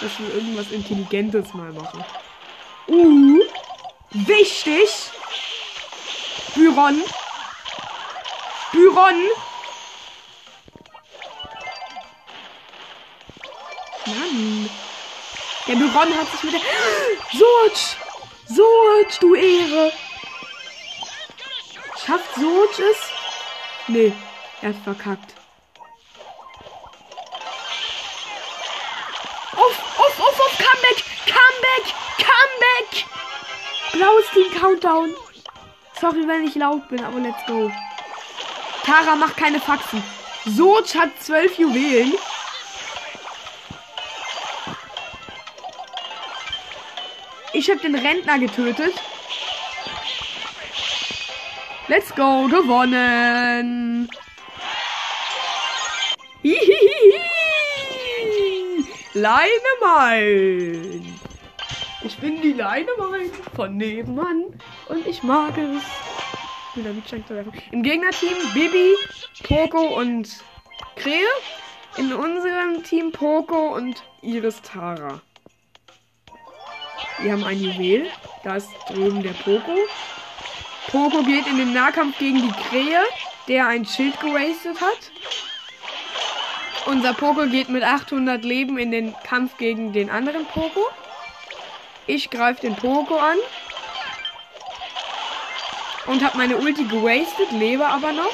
Dass 0.00 0.18
wir 0.18 0.34
irgendwas 0.34 0.70
Intelligentes 0.70 1.52
mal 1.52 1.70
machen. 1.72 2.02
Uh, 2.88 3.40
wichtig. 4.12 4.88
Byron. 6.54 7.02
Byron. 8.72 9.16
Mann. 14.06 14.70
Der 15.66 15.74
Byron 15.74 16.16
hat 16.16 16.30
sich 16.32 16.42
mit 16.44 16.54
der... 16.54 16.60
Soch! 17.38 17.96
Soch, 18.46 19.18
du 19.20 19.34
Ehre! 19.34 19.92
Schafft 22.08 22.36
Soch 22.36 22.78
es? 22.78 22.96
Nee, 23.86 24.14
er 24.62 24.70
hat 24.70 24.76
verkackt. 24.82 25.34
Auf, 29.52 29.98
auf, 29.98 30.20
auf, 30.20 30.40
auf, 30.40 30.56
Comeback! 30.56 31.04
Comeback! 31.26 31.94
Comeback! 32.16 33.04
Blaues 33.92 34.24
Team 34.32 34.50
Countdown. 34.58 35.14
Sorry, 36.00 36.26
wenn 36.26 36.44
ich 36.44 36.54
laut 36.54 36.88
bin, 36.88 37.04
aber 37.04 37.20
let's 37.20 37.44
go. 37.46 37.70
Tara 38.86 39.14
macht 39.14 39.36
keine 39.36 39.60
Faxen. 39.60 40.02
Soch 40.46 40.94
hat 40.94 41.10
zwölf 41.20 41.58
Juwelen. 41.58 42.14
Ich 47.52 47.68
habe 47.68 47.80
den 47.80 47.96
Rentner 47.96 48.38
getötet. 48.38 48.94
Let's 51.88 52.14
go, 52.14 52.46
gewonnen. 52.48 54.10
Hihihihi. 56.42 57.18
Leinemein. 59.14 61.18
Ich 62.02 62.18
bin 62.18 62.42
die 62.42 62.52
Leinemein 62.52 63.30
von 63.56 63.78
nebenan 63.78 64.60
und 64.90 65.06
ich 65.06 65.22
mag 65.22 65.56
es. 65.56 65.82
Im 67.72 67.82
Gegnerteam 67.82 68.36
Bibi, 68.52 68.94
Poco 69.44 69.98
und 69.98 70.28
Krähe. 70.96 71.26
In 71.96 72.12
unserem 72.12 72.84
Team 72.84 73.12
Poco 73.12 73.74
und 73.74 74.02
Iris 74.20 74.60
Tara. 74.60 75.22
Wir 77.20 77.32
haben 77.32 77.44
ein 77.44 77.58
Juwel. 77.58 78.08
Da 78.44 78.56
ist 78.56 78.68
drüben 78.90 79.22
der 79.22 79.32
Poco. 79.32 79.74
Poco 80.90 81.22
geht 81.22 81.46
in 81.46 81.58
den 81.58 81.74
Nahkampf 81.74 82.18
gegen 82.18 82.40
die 82.40 82.62
Krähe, 82.68 83.02
der 83.46 83.66
ein 83.66 83.84
Schild 83.84 84.18
gewastet 84.20 84.80
hat. 84.80 85.10
Unser 86.86 87.12
Poco 87.12 87.46
geht 87.46 87.68
mit 87.68 87.82
800 87.82 88.42
Leben 88.42 88.78
in 88.78 88.90
den 88.90 89.14
Kampf 89.22 89.58
gegen 89.58 89.92
den 89.92 90.08
anderen 90.08 90.46
Poco. 90.46 90.86
Ich 92.06 92.30
greife 92.30 92.62
den 92.62 92.74
Poco 92.74 93.18
an. 93.18 93.36
Und 96.06 96.24
habe 96.24 96.38
meine 96.38 96.56
Ulti 96.56 96.84
gewastet, 96.84 97.52
lebe 97.52 97.86
aber 97.86 98.12
noch. 98.12 98.32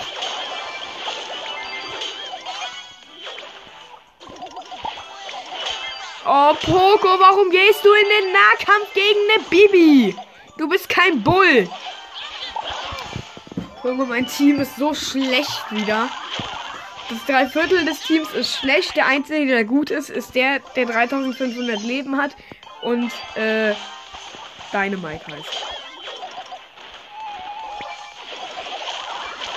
Oh, 6.25 6.55
Poco, 6.55 7.09
warum 7.19 7.51
gehst 7.51 7.85
du 7.85 7.93
in 7.93 8.09
den 8.09 8.33
Nahkampf 8.33 8.95
gegen 8.95 9.19
eine 9.33 9.43
Bibi? 9.51 10.17
Du 10.57 10.69
bist 10.69 10.89
kein 10.89 11.21
Bull. 11.21 11.69
Junge, 13.85 14.07
mein 14.07 14.27
Team 14.27 14.61
ist 14.61 14.77
so 14.77 14.95
schlecht 14.95 15.71
wieder. 15.71 16.09
Das 17.11 17.23
Dreiviertel 17.27 17.85
des 17.85 18.01
Teams 18.01 18.33
ist 18.33 18.57
schlecht. 18.57 18.97
Der 18.97 19.07
Einzige, 19.07 19.47
der 19.47 19.65
gut 19.65 19.91
ist, 19.91 20.09
ist 20.09 20.35
der, 20.35 20.61
der 20.75 20.87
3500 20.87 21.83
Leben 21.83 22.17
hat 22.17 22.35
und 22.81 23.13
äh, 23.35 23.75
Dynamite 24.73 25.27
heißt. 25.27 25.67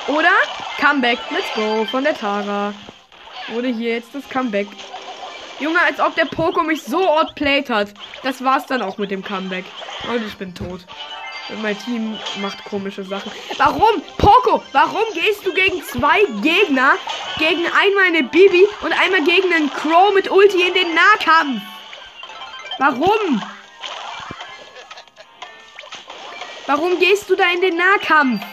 Oder 0.09 0.33
Comeback. 0.77 1.19
Let's 1.31 1.53
go 1.55 1.85
von 1.85 2.03
der 2.03 2.13
Tara. 2.13 2.73
Wurde 3.47 3.69
hier 3.69 3.93
jetzt 3.93 4.13
das 4.13 4.27
Comeback. 4.27 4.67
Junge, 5.61 5.79
als 5.79 6.01
ob 6.01 6.15
der 6.15 6.25
Poco 6.25 6.63
mich 6.63 6.83
so 6.83 7.09
outplayed 7.09 7.69
hat. 7.69 7.93
Das 8.23 8.43
war's 8.43 8.65
dann 8.65 8.81
auch 8.81 8.97
mit 8.97 9.09
dem 9.09 9.23
Comeback. 9.23 9.63
Und 10.09 10.27
ich 10.27 10.35
bin 10.35 10.53
tot. 10.53 10.81
Mein 11.61 11.79
Team 11.79 12.17
macht 12.41 12.63
komische 12.65 13.03
Sachen. 13.03 13.31
Warum? 13.57 14.01
Poco, 14.17 14.61
warum 14.73 15.05
gehst 15.13 15.45
du 15.45 15.53
gegen 15.53 15.81
zwei 15.83 16.23
Gegner? 16.41 16.95
Gegen 17.37 17.65
einmal 17.65 18.05
eine 18.07 18.23
Bibi 18.23 18.67
und 18.81 18.91
einmal 18.91 19.23
gegen 19.23 19.53
einen 19.53 19.71
Crow 19.71 20.13
mit 20.13 20.29
Ulti 20.29 20.67
in 20.67 20.73
den 20.73 20.93
Nahkampf? 20.93 21.61
Warum? 22.79 23.41
Warum 26.65 26.99
gehst 26.99 27.29
du 27.29 27.35
da 27.35 27.45
in 27.53 27.61
den 27.61 27.77
Nahkampf? 27.77 28.43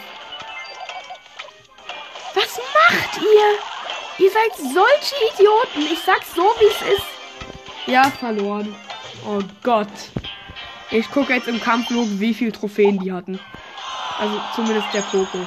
Was 2.33 2.57
macht 2.57 3.21
ihr? 3.21 4.25
Ihr 4.25 4.31
seid 4.31 4.55
solche 4.73 5.15
Idioten. 5.33 5.93
Ich 5.93 5.99
sag's 5.99 6.33
so, 6.33 6.43
wie 6.59 6.65
es 6.65 6.97
ist. 6.97 7.07
Ja, 7.87 8.09
verloren. 8.09 8.73
Oh 9.27 9.41
Gott. 9.63 9.89
Ich 10.91 11.09
gucke 11.11 11.33
jetzt 11.33 11.47
im 11.47 11.59
Kampfflug, 11.59 12.07
wie 12.19 12.33
viele 12.33 12.51
Trophäen 12.51 12.99
die 12.99 13.11
hatten. 13.11 13.39
Also 14.19 14.39
zumindest 14.55 14.87
der 14.93 15.01
Poco. 15.01 15.45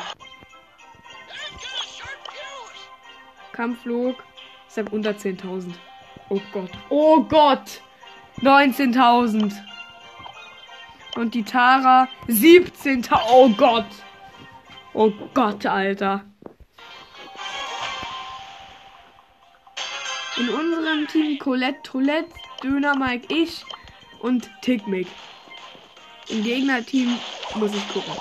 Kampfflug. 3.53 4.22
Ich 4.70 4.77
habe 4.77 4.90
unter 4.90 5.11
10.000. 5.11 5.74
Oh 6.29 6.40
Gott. 6.53 6.70
Oh 6.90 7.22
Gott. 7.22 7.81
19.000. 8.40 9.53
Und 11.16 11.35
die 11.35 11.42
Tara 11.42 12.09
17.000. 12.29 13.18
Oh 13.31 13.48
Gott. 13.51 13.87
Oh 14.92 15.11
Gott, 15.35 15.64
Alter. 15.66 16.24
In 20.37 20.48
unserem 20.51 21.07
Team 21.09 21.38
Colette, 21.38 21.83
Toilette, 21.83 22.33
Döner, 22.62 22.96
Mike, 22.96 23.35
ich 23.35 23.64
und 24.20 24.50
Tickmick. 24.62 25.07
Im 26.28 26.42
Gegnerteam 26.42 27.18
muss 27.54 27.72
ich 27.74 27.88
gucken. 27.88 28.14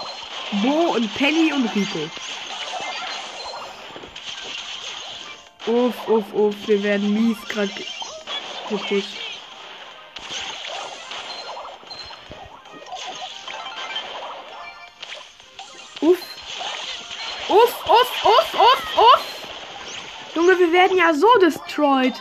Bo 0.61 0.93
und 0.95 1.13
Penny 1.15 1.51
und 1.51 1.67
Rico. 1.75 2.09
Uff, 5.67 6.07
uff, 6.07 6.33
uff, 6.33 6.55
wir 6.65 6.81
werden 6.81 7.13
mies 7.13 7.37
gerade 7.49 7.71
gepusht. 8.69 9.05
Uff. 15.99 16.17
Uff, 17.49 17.89
uff, 17.89 18.25
uff, 18.25 18.53
uff, 18.53 18.97
uff. 18.97 19.37
Junge, 20.35 20.57
wir 20.59 20.71
werden 20.71 20.97
ja 20.97 21.13
so 21.13 21.27
destroyed. 21.41 22.13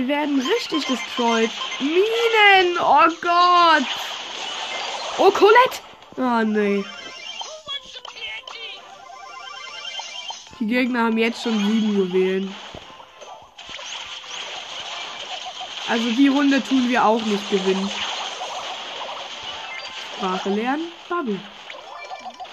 Wir 0.00 0.08
werden 0.08 0.40
richtig 0.40 0.86
destroyed. 0.86 1.50
Minen! 1.78 2.78
Oh 2.80 3.06
Gott! 3.20 3.84
Oh, 5.18 5.30
Colette! 5.30 5.82
Oh, 6.16 6.42
nee. 6.42 6.82
Die 10.58 10.66
Gegner 10.66 11.04
haben 11.04 11.18
jetzt 11.18 11.42
schon 11.42 11.52
sieben 11.58 11.98
Juwelen. 11.98 12.54
Also 15.86 16.10
die 16.12 16.28
Runde 16.28 16.64
tun 16.64 16.88
wir 16.88 17.04
auch 17.04 17.20
nicht 17.20 17.50
gewinnen. 17.50 17.90
Sprache 20.16 20.48
lernen, 20.48 20.90
Babu. 21.10 21.36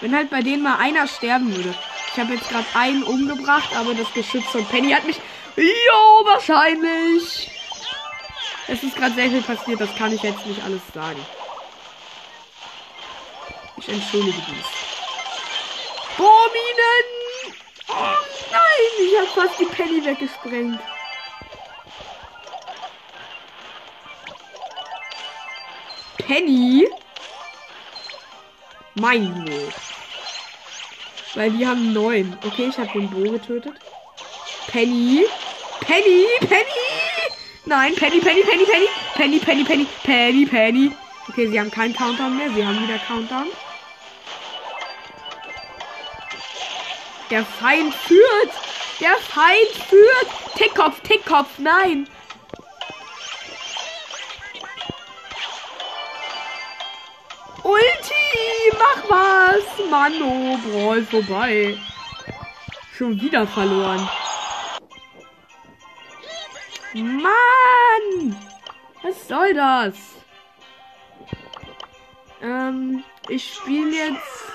Wenn 0.01 0.13
halt 0.13 0.29
bei 0.29 0.41
denen 0.41 0.63
mal 0.63 0.79
einer 0.79 1.07
sterben 1.07 1.55
würde. 1.55 1.73
Ich 2.11 2.19
habe 2.19 2.33
jetzt 2.33 2.49
gerade 2.49 2.67
einen 2.73 3.03
umgebracht, 3.03 3.73
aber 3.73 3.93
das 3.93 4.11
Geschütz 4.13 4.47
von 4.47 4.65
Penny 4.65 4.91
hat 4.91 5.05
mich 5.05 5.21
Jo, 5.57 6.23
wahrscheinlich. 6.23 7.49
Es 8.67 8.83
ist 8.83 8.95
gerade 8.95 9.15
sehr 9.15 9.29
viel 9.29 9.41
passiert, 9.41 9.81
das 9.81 9.95
kann 9.95 10.13
ich 10.13 10.21
jetzt 10.21 10.45
nicht 10.45 10.63
alles 10.63 10.81
sagen. 10.93 11.25
Ich 13.77 13.89
entschuldige 13.89 14.37
dies. 14.37 14.65
Bohrminen! 16.15 17.07
Oh 17.89 17.93
nein, 18.51 18.91
ich 18.99 19.17
habe 19.17 19.47
fast 19.47 19.59
die 19.59 19.65
Penny 19.65 20.05
weggesprengt. 20.05 20.79
Penny? 26.17 26.87
Mein 28.95 29.45
Gott. 29.45 29.73
Weil 31.35 31.51
die 31.51 31.65
haben 31.65 31.93
neun. 31.93 32.37
Okay, 32.45 32.67
ich 32.69 32.77
habe 32.77 32.91
den 32.91 33.09
Bo 33.09 33.31
getötet. 33.31 33.75
Penny. 34.67 35.25
Penny, 35.81 36.27
Penny! 36.41 36.87
Nein, 37.65 37.95
Penny, 37.95 38.19
Penny, 38.19 38.43
Penny, 38.43 38.65
Penny, 38.65 38.87
Penny, 39.15 39.39
Penny, 39.39 39.63
Penny, 39.63 39.85
Penny, 40.03 40.45
Penny. 40.45 40.91
Okay, 41.29 41.47
sie 41.47 41.59
haben 41.59 41.71
keinen 41.71 41.93
Countdown 41.93 42.37
mehr. 42.37 42.49
Sie 42.53 42.65
haben 42.65 42.81
wieder 42.81 42.99
Countdown. 42.99 43.47
Der 47.29 47.43
Feind 47.45 47.93
führt! 47.93 48.51
Der 49.01 49.15
Feind 49.17 49.83
führt! 49.89 50.27
Tickkopf, 50.55 51.01
Tickkopf, 51.01 51.59
nein! 51.59 52.07
Ulti! 57.63 58.71
Mach 58.79 59.09
was. 59.09 59.89
Mano, 59.89 60.57
Brawl 60.57 61.03
vorbei. 61.03 61.77
Schon 62.97 63.19
wieder 63.19 63.45
verloren. 63.45 64.07
Mann! 67.03 68.35
Was 69.03 69.27
soll 69.27 69.53
das? 69.53 69.95
Ähm, 72.41 73.03
ich 73.29 73.55
spiele 73.55 73.95
jetzt 73.95 74.45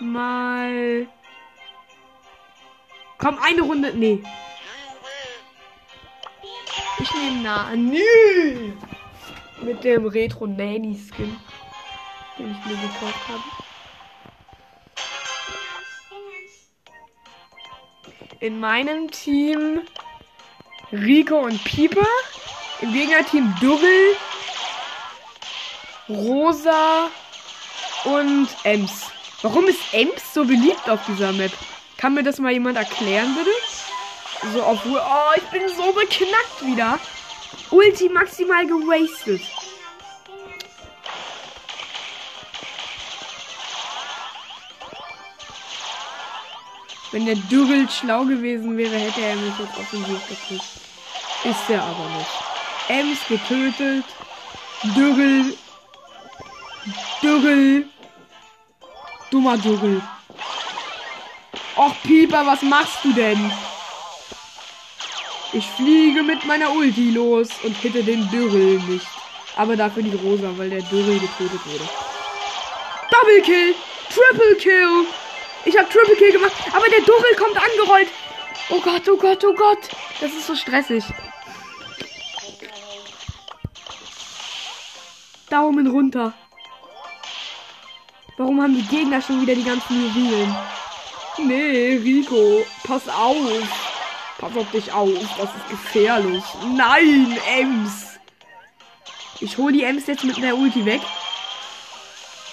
mal. 0.00 1.06
Komm, 3.18 3.38
eine 3.38 3.62
Runde. 3.62 3.92
Nee. 3.94 4.22
Ich 6.98 7.14
nehme 7.14 7.42
Nani. 7.42 8.72
Mit 9.62 9.84
dem 9.84 10.06
Retro 10.06 10.46
Nanny 10.46 10.98
Skin, 10.98 11.36
den 12.38 12.50
ich 12.50 12.66
mir 12.66 12.76
gekauft 12.76 13.28
habe. 13.28 13.42
In 18.40 18.58
meinem 18.58 19.08
Team 19.08 19.82
Rico 20.92 21.38
und 21.38 21.62
Pieper. 21.64 22.06
Im 22.82 22.92
Gegnerteam 22.92 23.54
Dugel, 23.60 24.16
Rosa 26.08 27.08
und 28.04 28.48
Ems. 28.64 29.06
Warum 29.40 29.68
ist 29.68 29.80
Ems 29.92 30.34
so 30.34 30.44
beliebt 30.44 30.88
auf 30.90 31.00
dieser 31.06 31.32
Map? 31.32 31.52
Kann 31.96 32.14
mir 32.14 32.24
das 32.24 32.40
mal 32.40 32.52
jemand 32.52 32.76
erklären, 32.76 33.36
bitte? 33.36 34.52
So, 34.52 34.66
obwohl. 34.66 35.00
Oh, 35.00 35.32
ich 35.36 35.44
bin 35.44 35.68
so 35.68 35.92
beknackt 35.92 36.66
wieder. 36.66 36.98
Ulti 37.70 38.08
maximal 38.08 38.66
gewastet. 38.66 39.42
Wenn 47.12 47.26
der 47.26 47.36
Dürrel 47.36 47.88
schlau 47.88 48.24
gewesen 48.24 48.76
wäre, 48.76 48.96
hätte 48.96 49.20
er 49.20 49.36
mich 49.36 49.58
jetzt 49.58 49.78
offensiv 49.78 50.28
gekriegt. 50.28 50.81
Ist 51.44 51.68
er 51.68 51.82
aber 51.82 52.08
nicht. 52.16 52.30
Ems 52.88 53.18
getötet. 53.28 54.04
Dürrel. 54.96 55.56
Dürrel. 57.22 57.88
Dummer 59.30 59.56
Dürrel. 59.58 60.00
Och, 61.76 61.94
Pieper, 62.04 62.46
was 62.46 62.62
machst 62.62 62.98
du 63.02 63.12
denn? 63.12 63.52
Ich 65.52 65.66
fliege 65.66 66.22
mit 66.22 66.44
meiner 66.44 66.72
Ulti 66.72 67.10
los 67.10 67.48
und 67.62 67.76
hitte 67.76 68.04
den 68.04 68.28
Dürrel 68.30 68.78
nicht. 68.88 69.06
Aber 69.56 69.76
dafür 69.76 70.02
die 70.02 70.14
Rosa, 70.14 70.50
weil 70.56 70.70
der 70.70 70.82
Dürrel 70.82 71.18
getötet 71.18 71.60
wurde. 71.66 71.88
Double 73.10 73.42
Kill! 73.42 73.74
Triple 74.08 74.56
Kill! 74.56 75.06
Ich 75.64 75.76
habe 75.76 75.88
Triple 75.88 76.16
Kill 76.16 76.32
gemacht, 76.32 76.52
aber 76.72 76.88
der 76.88 77.00
Dürrel 77.00 77.34
kommt 77.36 77.56
angerollt. 77.56 78.08
Oh 78.70 78.80
Gott, 78.80 79.08
oh 79.08 79.16
Gott, 79.16 79.44
oh 79.44 79.54
Gott. 79.54 79.88
Das 80.20 80.32
ist 80.32 80.46
so 80.46 80.54
stressig. 80.54 81.04
Daumen 85.52 85.86
runter. 85.86 86.32
Warum 88.38 88.62
haben 88.62 88.74
die 88.74 88.86
Gegner 88.86 89.20
schon 89.20 89.42
wieder 89.42 89.54
die 89.54 89.64
ganzen 89.64 90.06
Juwelen? 90.14 90.56
Nee, 91.36 92.00
Rico, 92.02 92.64
pass 92.84 93.06
auf. 93.06 93.36
Pass 94.38 94.56
auf 94.56 94.70
dich 94.70 94.90
auf, 94.90 95.10
das 95.36 95.50
ist 95.50 95.68
gefährlich. 95.68 96.42
Nein, 96.74 97.36
Ems. 97.58 98.18
Ich 99.40 99.58
hole 99.58 99.74
die 99.74 99.84
Ems 99.84 100.06
jetzt 100.06 100.24
mit 100.24 100.42
der 100.42 100.56
Ulti 100.56 100.86
weg. 100.86 101.02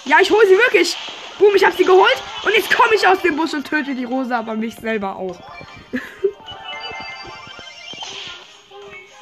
Ja, 0.03 0.17
ich 0.21 0.29
hole 0.29 0.45
sie 0.45 0.57
wirklich. 0.57 0.97
Boom, 1.37 1.55
ich 1.55 1.63
habe 1.63 1.77
sie 1.77 1.85
geholt. 1.85 2.21
Und 2.43 2.53
jetzt 2.53 2.69
komme 2.69 2.95
ich 2.95 3.07
aus 3.07 3.21
dem 3.21 3.37
Busch 3.37 3.53
und 3.53 3.65
töte 3.65 3.95
die 3.95 4.03
Rosa, 4.03 4.39
aber 4.39 4.55
mich 4.55 4.75
selber 4.75 5.15
auch. 5.15 5.39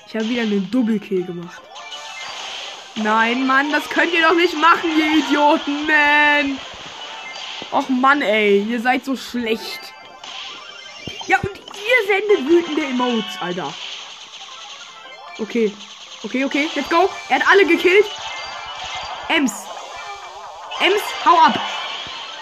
ich 0.07 0.15
habe 0.15 0.27
wieder 0.27 0.41
einen 0.41 0.67
Doppelkill 0.71 1.25
gemacht. 1.25 1.66
Nein, 2.97 3.45
Mann, 3.45 3.71
das 3.71 3.88
könnt 3.89 4.13
ihr 4.13 4.23
doch 4.23 4.33
nicht 4.33 4.57
machen, 4.57 4.89
ihr 4.97 5.19
Idioten, 5.19 5.86
man. 5.86 6.60
Och 7.71 7.89
Mann, 7.89 8.21
ey, 8.21 8.63
ihr 8.63 8.81
seid 8.81 9.05
so 9.05 9.15
schlecht. 9.15 9.93
Ja, 11.27 11.38
und 11.39 11.51
ihr 11.57 12.07
sendet 12.07 12.49
wütende 12.49 12.86
Emotes, 12.86 13.39
Alter. 13.39 13.73
Okay. 15.39 15.71
Okay, 16.23 16.45
okay, 16.45 16.67
let's 16.75 16.89
go. 16.89 17.07
Er 17.29 17.39
hat 17.39 17.47
alle 17.51 17.65
gekillt. 17.65 18.05
Ems. 19.29 19.51
Ems, 20.79 21.01
hau 21.23 21.38
ab. 21.38 21.60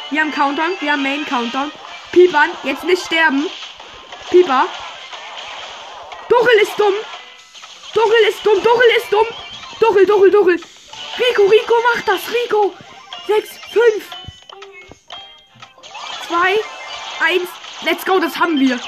Wir 0.09 0.21
haben 0.21 0.31
Countdown, 0.31 0.71
wir 0.79 0.91
haben 0.93 1.03
Main 1.03 1.25
Countdown. 1.25 1.71
Piepern, 2.11 2.51
jetzt 2.63 2.85
nicht 2.85 3.05
sterben. 3.05 3.47
Pieper. 4.29 4.67
Duchel 6.29 6.59
ist 6.61 6.79
dumm. 6.79 6.93
Duchel 7.93 8.29
ist 8.29 8.45
dumm, 8.45 8.63
Duchel 8.63 8.89
ist 8.97 9.11
dumm. 9.11 9.27
Duchel, 9.87 10.05
Duchel, 10.07 10.31
Duchel. 10.31 10.55
Rico, 10.55 11.43
Rico, 11.43 11.73
mach 11.93 12.01
das, 12.01 12.21
Rico. 12.27 12.73
6, 13.27 13.49
5, 13.71 14.09
2, 16.27 16.55
1. 17.23 17.49
Let's 17.83 18.03
go, 18.03 18.19
das 18.19 18.35
haben 18.39 18.59
wir. 18.59 18.79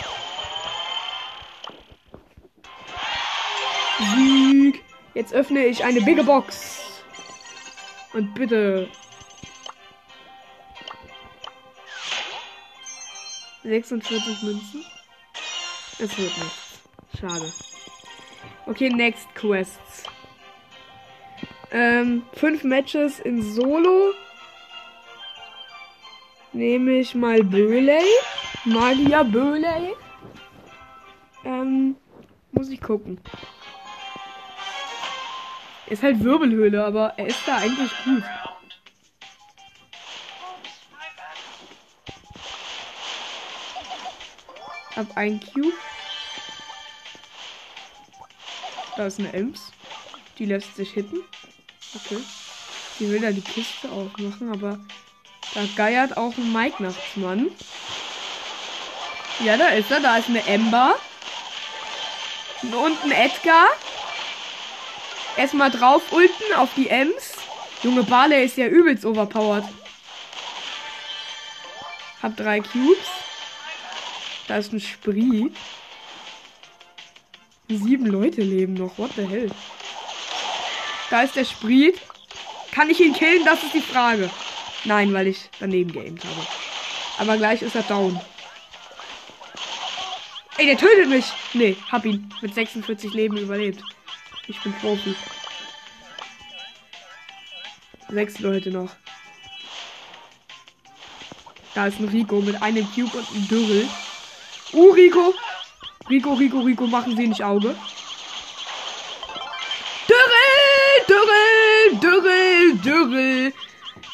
Sieg. 4.15 4.83
Jetzt 5.13 5.33
öffne 5.33 5.65
ich 5.65 5.83
eine 5.83 6.01
bigge 6.01 6.23
Box. 6.23 7.03
Und 8.13 8.33
bitte. 8.33 8.89
46 13.63 14.41
Münzen. 14.41 14.85
Es 15.99 16.17
wird 16.17 16.37
nichts. 16.37 16.79
Schade. 17.19 17.53
Okay, 18.65 18.89
next 18.89 19.27
quests. 19.35 20.03
Ähm, 21.71 22.23
fünf 22.33 22.63
Matches 22.63 23.19
in 23.19 23.41
Solo. 23.41 24.13
Nehme 26.53 26.99
ich 26.99 27.13
mal 27.13 27.43
Böley. 27.43 28.05
Magia 28.65 29.23
Böley. 29.23 29.93
Ähm, 31.43 31.95
muss 32.51 32.69
ich 32.69 32.81
gucken. 32.81 33.19
Ist 35.87 36.03
halt 36.03 36.23
Wirbelhöhle, 36.23 36.83
aber 36.83 37.13
er 37.17 37.27
ist 37.27 37.47
da 37.47 37.57
eigentlich 37.57 37.91
gut. 38.03 38.23
Hab 44.95 45.15
ein 45.15 45.39
Cube. 45.39 45.73
Da 48.97 49.05
ist 49.05 49.19
eine 49.19 49.31
Ems. 49.31 49.71
Die 50.39 50.45
lässt 50.45 50.75
sich 50.75 50.91
hitten. 50.91 51.23
Okay. 52.05 52.21
Die 52.99 53.09
will 53.09 53.21
da 53.21 53.31
die 53.31 53.41
Kiste 53.41 53.89
aufmachen, 53.89 54.51
aber 54.51 54.79
da 55.53 55.61
geiert 55.75 56.17
auch 56.17 56.35
ein 56.37 56.51
Mike 56.51 56.81
Nachtsmann. 56.81 57.51
Ja, 59.43 59.57
da 59.57 59.69
ist 59.69 59.91
er. 59.91 59.99
Da 59.99 60.17
ist 60.17 60.29
eine 60.29 60.45
Ember. 60.45 60.95
Und 62.63 63.03
ein 63.03 63.11
Edgar. 63.11 63.67
Erstmal 65.37 65.69
drauf 65.69 66.01
ulten 66.11 66.53
auf 66.55 66.69
die 66.75 66.89
Ems. 66.89 67.33
Junge 67.83 68.03
Barley 68.03 68.45
ist 68.45 68.57
ja 68.57 68.67
übelst 68.67 69.05
overpowered. 69.05 69.63
Hab 72.23 72.35
drei 72.35 72.59
Cubes. 72.59 73.07
Da 74.47 74.57
ist 74.57 74.73
ein 74.73 74.79
Spree. 74.79 75.49
Sieben 77.69 78.07
Leute 78.07 78.41
leben 78.41 78.73
noch. 78.73 78.97
What 78.97 79.11
the 79.15 79.27
hell? 79.27 79.51
Da 81.09 81.21
ist 81.21 81.35
der 81.35 81.45
Spree. 81.45 81.93
Kann 82.71 82.89
ich 82.89 82.99
ihn 82.99 83.13
killen? 83.13 83.45
Das 83.45 83.63
ist 83.63 83.73
die 83.73 83.81
Frage. 83.81 84.29
Nein, 84.83 85.13
weil 85.13 85.27
ich 85.27 85.49
daneben 85.59 85.91
gamed 85.91 86.23
habe. 86.23 86.47
Aber 87.17 87.37
gleich 87.37 87.61
ist 87.61 87.75
er 87.75 87.83
down. 87.83 88.19
Ey, 90.57 90.65
der 90.65 90.77
tötet 90.77 91.09
mich. 91.09 91.25
Nee, 91.53 91.77
hab 91.91 92.05
ihn. 92.05 92.31
Mit 92.41 92.53
46 92.53 93.13
Leben 93.13 93.37
überlebt. 93.37 93.81
Ich 94.47 94.61
bin 94.61 94.73
Profi. 94.73 95.15
Sechs 98.09 98.39
Leute 98.39 98.71
noch. 98.71 98.89
Da 101.73 101.87
ist 101.87 101.99
ein 101.99 102.07
Rico 102.07 102.41
mit 102.41 102.61
einem 102.61 102.87
Cube 102.93 103.17
und 103.17 103.29
einem 103.29 103.47
Dürrel. 103.47 103.87
Uh, 104.73 104.91
Rico. 104.91 105.33
Rico, 106.09 106.33
Rico, 106.33 106.59
Rico, 106.61 106.87
machen 106.87 107.15
Sie 107.15 107.27
nicht 107.27 107.43
Auge. 107.43 107.75
Dürrel. 112.81 113.53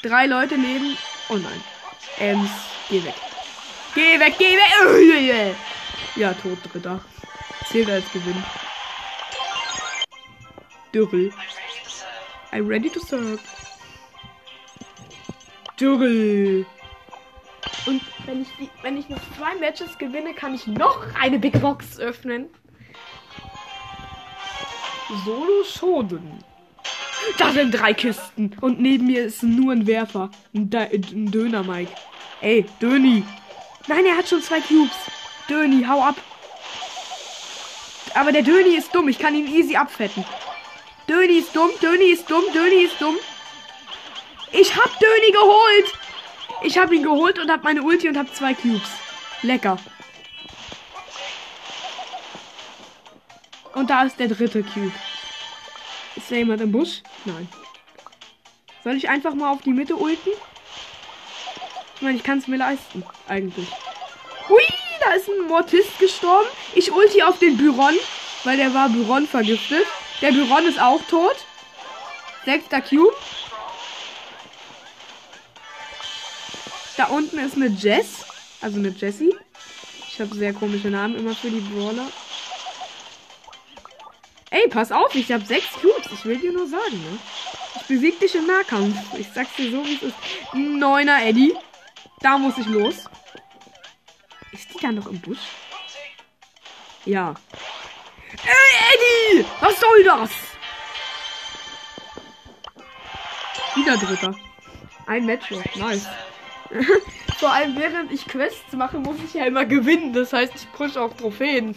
Drei 0.01 0.25
Leute 0.25 0.57
neben. 0.57 0.97
Oh 1.29 1.35
nein. 1.35 1.63
Ems, 2.19 2.49
geh 2.89 3.03
weg. 3.03 3.15
Geh 3.95 4.19
weg, 4.19 4.35
geh 4.37 4.55
weg. 4.57 5.55
Ja, 6.15 6.33
tot, 6.33 6.57
dritter. 6.71 6.99
Zählt 7.69 7.89
als 7.89 8.11
Gewinn. 8.11 8.43
Dürrel. 10.93 11.31
I'm 12.51 12.67
ready 12.67 12.89
to 12.89 12.99
serve. 12.99 13.39
Dürrel. 15.79 16.65
Und 17.85 18.01
wenn 18.25 18.41
ich, 18.43 18.47
die, 18.59 18.69
wenn 18.81 18.97
ich 18.97 19.09
noch 19.09 19.19
zwei 19.37 19.55
Matches 19.55 19.97
gewinne, 19.97 20.33
kann 20.33 20.53
ich 20.53 20.67
noch 20.67 21.05
eine 21.19 21.39
Big 21.39 21.59
Box 21.59 21.99
öffnen. 21.99 22.49
Solo 25.25 25.63
Shoden. 25.63 26.43
Da 27.37 27.51
sind 27.51 27.71
drei 27.71 27.93
Kisten. 27.93 28.55
Und 28.61 28.79
neben 28.79 29.07
mir 29.07 29.25
ist 29.25 29.43
nur 29.43 29.71
ein 29.73 29.87
Werfer. 29.87 30.29
Ein, 30.53 30.69
Da- 30.69 30.87
ein 30.91 31.31
Döner, 31.31 31.63
Mike. 31.63 31.91
Ey, 32.41 32.65
Döni. 32.81 33.23
Nein, 33.87 34.05
er 34.05 34.17
hat 34.17 34.27
schon 34.29 34.41
zwei 34.41 34.59
Cubes. 34.61 34.95
Döni, 35.49 35.83
hau 35.85 36.01
ab. 36.01 36.15
Aber 38.15 38.31
der 38.31 38.43
Döni 38.43 38.75
ist 38.75 38.93
dumm. 38.93 39.07
Ich 39.09 39.17
kann 39.19 39.35
ihn 39.35 39.47
easy 39.47 39.75
abfetten. 39.75 40.23
Döni 41.09 41.39
ist 41.39 41.55
dumm. 41.55 41.71
Döni 41.81 42.11
ist 42.11 42.29
dumm. 42.29 42.43
Döni 42.53 42.83
ist 42.85 43.01
dumm. 43.01 43.15
Ich 44.51 44.75
hab 44.75 44.91
Döni 44.99 45.31
geholt. 45.31 45.93
Ich 46.63 46.77
hab 46.77 46.91
ihn 46.91 47.03
geholt 47.03 47.39
und 47.39 47.49
hab 47.51 47.63
meine 47.63 47.81
Ulti 47.81 48.07
und 48.07 48.17
hab 48.17 48.33
zwei 48.35 48.53
Cubes. 48.53 48.89
Lecker. 49.41 49.77
Und 53.73 53.89
da 53.89 54.03
ist 54.03 54.19
der 54.19 54.27
dritte 54.27 54.63
Cube. 54.63 54.91
Ist 56.15 56.29
da 56.29 56.35
jemand 56.35 56.61
im 56.61 56.71
Busch? 56.71 57.01
Nein. 57.25 57.47
Soll 58.83 58.95
ich 58.95 59.09
einfach 59.09 59.33
mal 59.33 59.51
auf 59.51 59.61
die 59.61 59.71
Mitte 59.71 59.95
ulten? 59.95 60.31
Ich 61.95 62.01
meine, 62.01 62.17
ich 62.17 62.23
kann 62.23 62.37
es 62.37 62.47
mir 62.47 62.57
leisten, 62.57 63.03
eigentlich. 63.27 63.67
Hui, 64.49 64.63
da 64.99 65.13
ist 65.13 65.29
ein 65.29 65.47
Mortist 65.47 65.97
gestorben. 65.99 66.47
Ich 66.75 66.91
ulti 66.91 67.23
auf 67.23 67.39
den 67.39 67.57
Byron, 67.57 67.95
weil 68.43 68.57
der 68.57 68.73
war 68.73 68.89
Byron 68.89 69.25
vergiftet. 69.25 69.85
Der 70.21 70.31
Byron 70.31 70.65
ist 70.65 70.79
auch 70.79 71.01
tot. 71.09 71.35
Sechster 72.45 72.81
Cube. 72.81 73.15
Da 76.97 77.05
unten 77.05 77.39
ist 77.39 77.55
eine 77.55 77.67
Jess, 77.67 78.25
also 78.61 78.77
eine 78.77 78.89
Jessie. 78.89 79.33
Ich 80.09 80.19
habe 80.19 80.35
sehr 80.35 80.53
komische 80.53 80.89
Namen 80.89 81.15
immer 81.15 81.33
für 81.33 81.49
die 81.49 81.61
Brawler. 81.61 82.07
Ey, 84.53 84.67
pass 84.67 84.91
auf, 84.91 85.15
ich 85.15 85.31
habe 85.31 85.43
sechs 85.43 85.71
Cubes. 85.81 86.11
Ich 86.13 86.25
will 86.25 86.37
dir 86.37 86.53
nur 86.53 86.67
sagen, 86.67 87.01
ne? 87.01 87.17
Ich 87.75 87.87
besieg 87.87 88.19
dich 88.19 88.35
im 88.35 88.45
Nahkampf. 88.45 88.95
Ich 89.17 89.27
sag's 89.33 89.55
dir 89.55 89.71
so, 89.71 89.83
wie 89.83 89.95
es 89.95 90.03
ist. 90.03 90.15
Neuner 90.53 91.25
Eddie. 91.25 91.55
Da 92.19 92.37
muss 92.37 92.59
ich 92.59 92.67
los. 92.67 93.05
Ist 94.51 94.71
die 94.71 94.79
da 94.79 94.91
noch 94.91 95.07
im 95.07 95.19
Busch? 95.21 95.39
Ja. 97.05 97.33
Ey, 98.43 99.39
Eddie! 99.39 99.45
Was 99.59 99.79
soll 99.79 100.03
das? 100.03 100.29
Wieder 103.73 103.97
Dritter. 103.97 104.35
Ein 105.07 105.25
Match 105.25 105.49
noch. 105.49 105.75
Nice. 105.77 106.07
Vor 107.39 107.51
allem 107.51 107.75
während 107.75 108.11
ich 108.11 108.27
Quests 108.27 108.73
mache, 108.73 108.99
muss 108.99 109.17
ich 109.25 109.33
ja 109.33 109.45
immer 109.45 109.65
gewinnen. 109.65 110.13
Das 110.13 110.31
heißt, 110.31 110.53
ich 110.55 110.71
push 110.73 110.95
auch 110.95 111.15
Trophäen. 111.15 111.75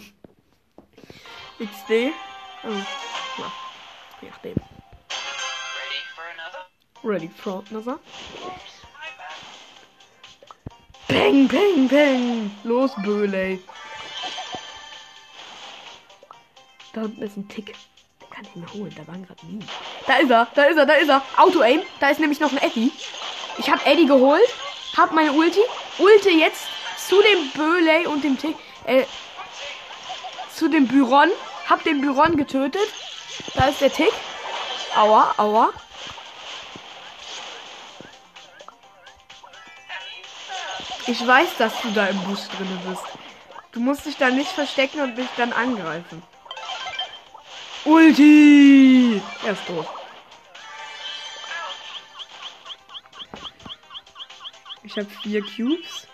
XD. 1.59 2.13
Oh. 2.63 2.69
Ja. 3.37 3.51
Je 4.21 4.29
nachdem. 4.29 4.55
Ready 5.79 6.01
for 6.15 6.23
another? 6.33 6.65
Ready 7.03 7.29
for 7.29 7.63
another. 7.69 7.99
Peng, 11.07 11.47
peng, 11.47 11.87
peng. 11.87 12.51
Los, 12.63 12.91
Böhle. 13.03 13.59
Da 16.93 17.01
unten 17.01 17.21
ist 17.21 17.37
ein 17.37 17.47
Tick. 17.47 17.75
Der 18.19 18.27
kann 18.29 18.47
ihn 18.55 18.65
holen. 18.73 18.93
Da 18.97 19.07
waren 19.07 19.25
gerade 19.25 19.45
nie. 19.45 19.63
Da 20.07 20.17
ist 20.17 20.31
er, 20.31 20.47
da 20.55 20.63
ist 20.63 20.77
er, 20.77 20.85
da 20.85 20.93
ist 20.93 21.09
er. 21.09 21.21
Auto-Aim. 21.37 21.83
Da 21.99 22.09
ist 22.09 22.19
nämlich 22.19 22.39
noch 22.39 22.51
ein 22.51 22.57
Eddie. 22.57 22.91
Ich 23.57 23.69
habe 23.69 23.85
Eddie 23.85 24.07
geholt. 24.07 24.49
Hab 24.97 25.11
meine 25.13 25.31
Ulti. 25.31 25.61
Ulte 25.99 26.31
jetzt 26.31 26.67
zu 26.97 27.21
dem 27.21 27.51
Böhle 27.51 28.09
und 28.09 28.23
dem 28.23 28.37
Tick. 28.37 28.55
Äh, 28.85 29.05
zu 30.53 30.67
dem 30.67 30.87
Byron. 30.87 31.29
Hab 31.69 31.83
den 31.83 32.01
Byron 32.01 32.37
getötet. 32.37 32.87
Da 33.53 33.65
ist 33.65 33.81
der 33.81 33.91
Tick. 33.91 34.13
Aua, 34.95 35.33
aua. 35.37 35.73
Ich 41.07 41.25
weiß, 41.25 41.57
dass 41.57 41.81
du 41.81 41.91
da 41.91 42.07
im 42.07 42.19
Bus 42.23 42.47
drin 42.49 42.79
bist. 42.87 43.03
Du 43.71 43.79
musst 43.79 44.05
dich 44.05 44.17
da 44.17 44.29
nicht 44.29 44.51
verstecken 44.51 45.01
und 45.01 45.15
mich 45.15 45.27
dann 45.37 45.53
angreifen. 45.53 46.23
Ulti! 47.85 49.21
Er 49.45 49.53
ist 49.53 49.65
tot. 49.65 49.87
Ich 54.83 54.97
habe 54.97 55.07
vier 55.21 55.41
Cubes. 55.41 56.07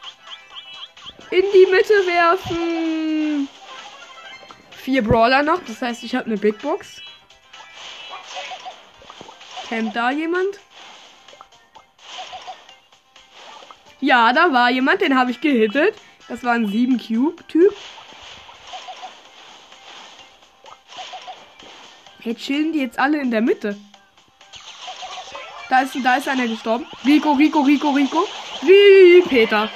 In 1.31 1.43
die 1.53 1.67
Mitte 1.71 1.93
werfen. 2.05 3.12
Vier 4.83 5.01
Brawler 5.01 5.43
noch, 5.43 5.61
das 5.65 5.81
heißt, 5.81 6.03
ich 6.03 6.13
habe 6.13 6.25
eine 6.25 6.35
Big 6.35 6.61
Box. 6.61 7.01
Camp 9.69 9.93
da 9.93 10.11
jemand? 10.11 10.59
Ja, 14.01 14.33
da 14.33 14.51
war 14.51 14.69
jemand, 14.69 14.99
den 14.99 15.17
habe 15.17 15.31
ich 15.31 15.39
gehittet. 15.39 15.95
Das 16.27 16.43
war 16.43 16.51
ein 16.51 16.67
7 16.67 16.97
Cube 16.97 17.47
Typ. 17.47 17.73
Jetzt 22.19 22.41
chillen 22.41 22.73
die 22.73 22.79
jetzt 22.79 22.99
alle 22.99 23.21
in 23.21 23.31
der 23.31 23.41
Mitte. 23.41 23.77
Da 25.69 25.79
ist, 25.79 25.95
da 26.03 26.15
ist 26.17 26.27
einer 26.27 26.47
gestorben. 26.47 26.85
Rico, 27.05 27.31
Rico, 27.31 27.61
Rico, 27.61 27.91
Rico. 27.91 28.27
Wie 28.61 29.21
Peter. 29.29 29.69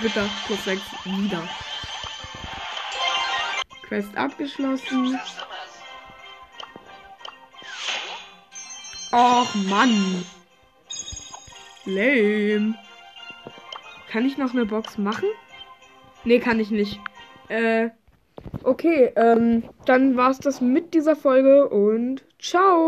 Bitte, 0.00 0.28
plus 0.46 0.64
6. 0.64 0.82
Wieder. 1.04 1.48
Quest 3.92 4.16
abgeschlossen. 4.16 5.20
Och, 9.12 9.54
Mann. 9.68 10.24
Lame. 11.84 12.74
Kann 14.10 14.24
ich 14.24 14.38
noch 14.38 14.54
eine 14.54 14.64
Box 14.64 14.96
machen? 14.96 15.28
Nee, 16.24 16.38
kann 16.38 16.58
ich 16.58 16.70
nicht. 16.70 17.00
Äh, 17.48 17.90
okay, 18.62 19.12
ähm, 19.14 19.64
dann 19.84 20.16
war's 20.16 20.40
das 20.40 20.62
mit 20.62 20.94
dieser 20.94 21.14
Folge 21.14 21.68
und 21.68 22.24
ciao. 22.38 22.80